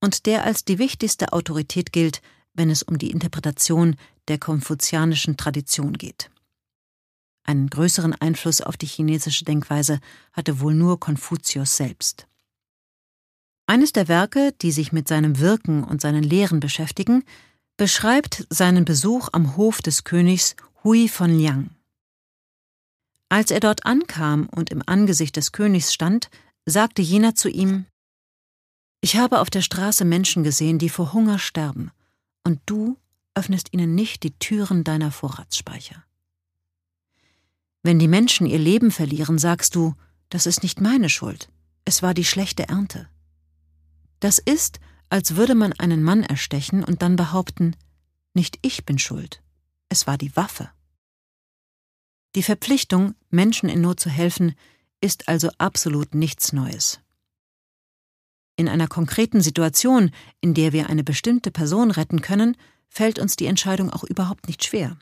und 0.00 0.26
der 0.26 0.44
als 0.44 0.64
die 0.64 0.78
wichtigste 0.78 1.32
Autorität 1.32 1.92
gilt, 1.92 2.22
wenn 2.54 2.70
es 2.70 2.82
um 2.82 2.98
die 2.98 3.10
Interpretation 3.10 3.96
der 4.28 4.38
konfuzianischen 4.38 5.36
Tradition 5.36 5.94
geht. 5.94 6.30
Einen 7.44 7.70
größeren 7.70 8.14
Einfluss 8.14 8.60
auf 8.60 8.76
die 8.76 8.86
chinesische 8.86 9.44
Denkweise 9.44 10.00
hatte 10.32 10.60
wohl 10.60 10.74
nur 10.74 11.00
Konfuzius 11.00 11.76
selbst. 11.76 12.26
Eines 13.66 13.92
der 13.92 14.08
Werke, 14.08 14.52
die 14.60 14.72
sich 14.72 14.92
mit 14.92 15.08
seinem 15.08 15.38
Wirken 15.38 15.82
und 15.82 16.00
seinen 16.00 16.22
Lehren 16.22 16.60
beschäftigen, 16.60 17.24
beschreibt 17.76 18.46
seinen 18.50 18.84
Besuch 18.84 19.28
am 19.32 19.56
Hof 19.56 19.80
des 19.80 20.04
Königs 20.04 20.56
Hui 20.84 21.08
von 21.08 21.38
Liang. 21.38 21.70
Als 23.30 23.50
er 23.50 23.60
dort 23.60 23.84
ankam 23.86 24.48
und 24.54 24.70
im 24.70 24.82
Angesicht 24.84 25.36
des 25.36 25.52
Königs 25.52 25.92
stand, 25.92 26.30
sagte 26.66 27.02
jener 27.02 27.34
zu 27.34 27.48
ihm 27.48 27.86
ich 29.00 29.16
habe 29.16 29.40
auf 29.40 29.50
der 29.50 29.62
Straße 29.62 30.04
Menschen 30.04 30.42
gesehen, 30.42 30.78
die 30.78 30.88
vor 30.88 31.12
Hunger 31.12 31.38
sterben, 31.38 31.90
und 32.44 32.60
du 32.66 32.96
öffnest 33.34 33.72
ihnen 33.72 33.94
nicht 33.94 34.22
die 34.22 34.36
Türen 34.38 34.84
deiner 34.84 35.12
Vorratsspeicher. 35.12 36.04
Wenn 37.82 37.98
die 37.98 38.08
Menschen 38.08 38.46
ihr 38.46 38.58
Leben 38.58 38.90
verlieren, 38.90 39.38
sagst 39.38 39.74
du, 39.74 39.94
das 40.28 40.46
ist 40.46 40.62
nicht 40.62 40.80
meine 40.80 41.08
Schuld, 41.08 41.48
es 41.84 42.02
war 42.02 42.14
die 42.14 42.24
schlechte 42.24 42.68
Ernte. 42.68 43.08
Das 44.20 44.38
ist, 44.38 44.80
als 45.10 45.36
würde 45.36 45.54
man 45.54 45.72
einen 45.74 46.02
Mann 46.02 46.24
erstechen 46.24 46.82
und 46.82 47.02
dann 47.02 47.16
behaupten, 47.16 47.76
nicht 48.34 48.58
ich 48.62 48.84
bin 48.84 48.98
schuld, 48.98 49.42
es 49.88 50.06
war 50.06 50.18
die 50.18 50.34
Waffe. 50.36 50.70
Die 52.34 52.42
Verpflichtung, 52.42 53.14
Menschen 53.30 53.68
in 53.68 53.80
Not 53.80 54.00
zu 54.00 54.10
helfen, 54.10 54.54
ist 55.00 55.28
also 55.28 55.50
absolut 55.58 56.14
nichts 56.14 56.52
Neues. 56.52 57.00
In 58.58 58.68
einer 58.68 58.88
konkreten 58.88 59.40
Situation, 59.40 60.10
in 60.40 60.52
der 60.52 60.72
wir 60.72 60.90
eine 60.90 61.04
bestimmte 61.04 61.52
Person 61.52 61.92
retten 61.92 62.22
können, 62.22 62.56
fällt 62.88 63.20
uns 63.20 63.36
die 63.36 63.46
Entscheidung 63.46 63.88
auch 63.88 64.02
überhaupt 64.02 64.48
nicht 64.48 64.64
schwer. 64.64 64.98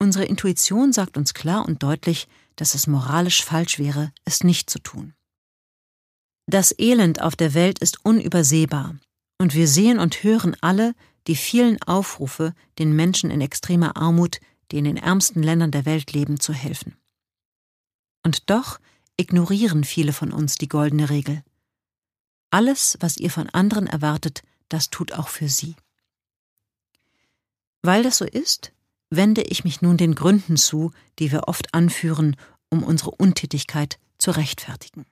Unsere 0.00 0.24
Intuition 0.24 0.94
sagt 0.94 1.18
uns 1.18 1.34
klar 1.34 1.66
und 1.66 1.82
deutlich, 1.82 2.28
dass 2.56 2.74
es 2.74 2.86
moralisch 2.86 3.44
falsch 3.44 3.78
wäre, 3.78 4.12
es 4.24 4.44
nicht 4.44 4.70
zu 4.70 4.78
tun. 4.78 5.12
Das 6.46 6.74
Elend 6.78 7.20
auf 7.20 7.36
der 7.36 7.52
Welt 7.52 7.80
ist 7.80 8.02
unübersehbar, 8.02 8.96
und 9.38 9.54
wir 9.54 9.68
sehen 9.68 9.98
und 9.98 10.22
hören 10.22 10.56
alle 10.62 10.94
die 11.26 11.36
vielen 11.36 11.82
Aufrufe, 11.82 12.54
den 12.78 12.96
Menschen 12.96 13.30
in 13.30 13.42
extremer 13.42 13.98
Armut, 13.98 14.40
die 14.70 14.78
in 14.78 14.84
den 14.84 14.96
ärmsten 14.96 15.42
Ländern 15.42 15.70
der 15.70 15.84
Welt 15.84 16.14
leben, 16.14 16.40
zu 16.40 16.54
helfen. 16.54 16.96
Und 18.24 18.48
doch 18.48 18.80
ignorieren 19.18 19.84
viele 19.84 20.14
von 20.14 20.32
uns 20.32 20.54
die 20.54 20.68
goldene 20.68 21.10
Regel. 21.10 21.44
Alles, 22.52 22.98
was 23.00 23.16
ihr 23.16 23.30
von 23.30 23.48
anderen 23.48 23.86
erwartet, 23.86 24.42
das 24.68 24.90
tut 24.90 25.12
auch 25.12 25.28
für 25.28 25.48
sie. 25.48 25.74
Weil 27.80 28.02
das 28.02 28.18
so 28.18 28.26
ist, 28.26 28.72
wende 29.08 29.42
ich 29.42 29.64
mich 29.64 29.80
nun 29.80 29.96
den 29.96 30.14
Gründen 30.14 30.58
zu, 30.58 30.92
die 31.18 31.32
wir 31.32 31.48
oft 31.48 31.72
anführen, 31.72 32.36
um 32.68 32.82
unsere 32.82 33.12
Untätigkeit 33.12 33.98
zu 34.18 34.32
rechtfertigen. 34.32 35.06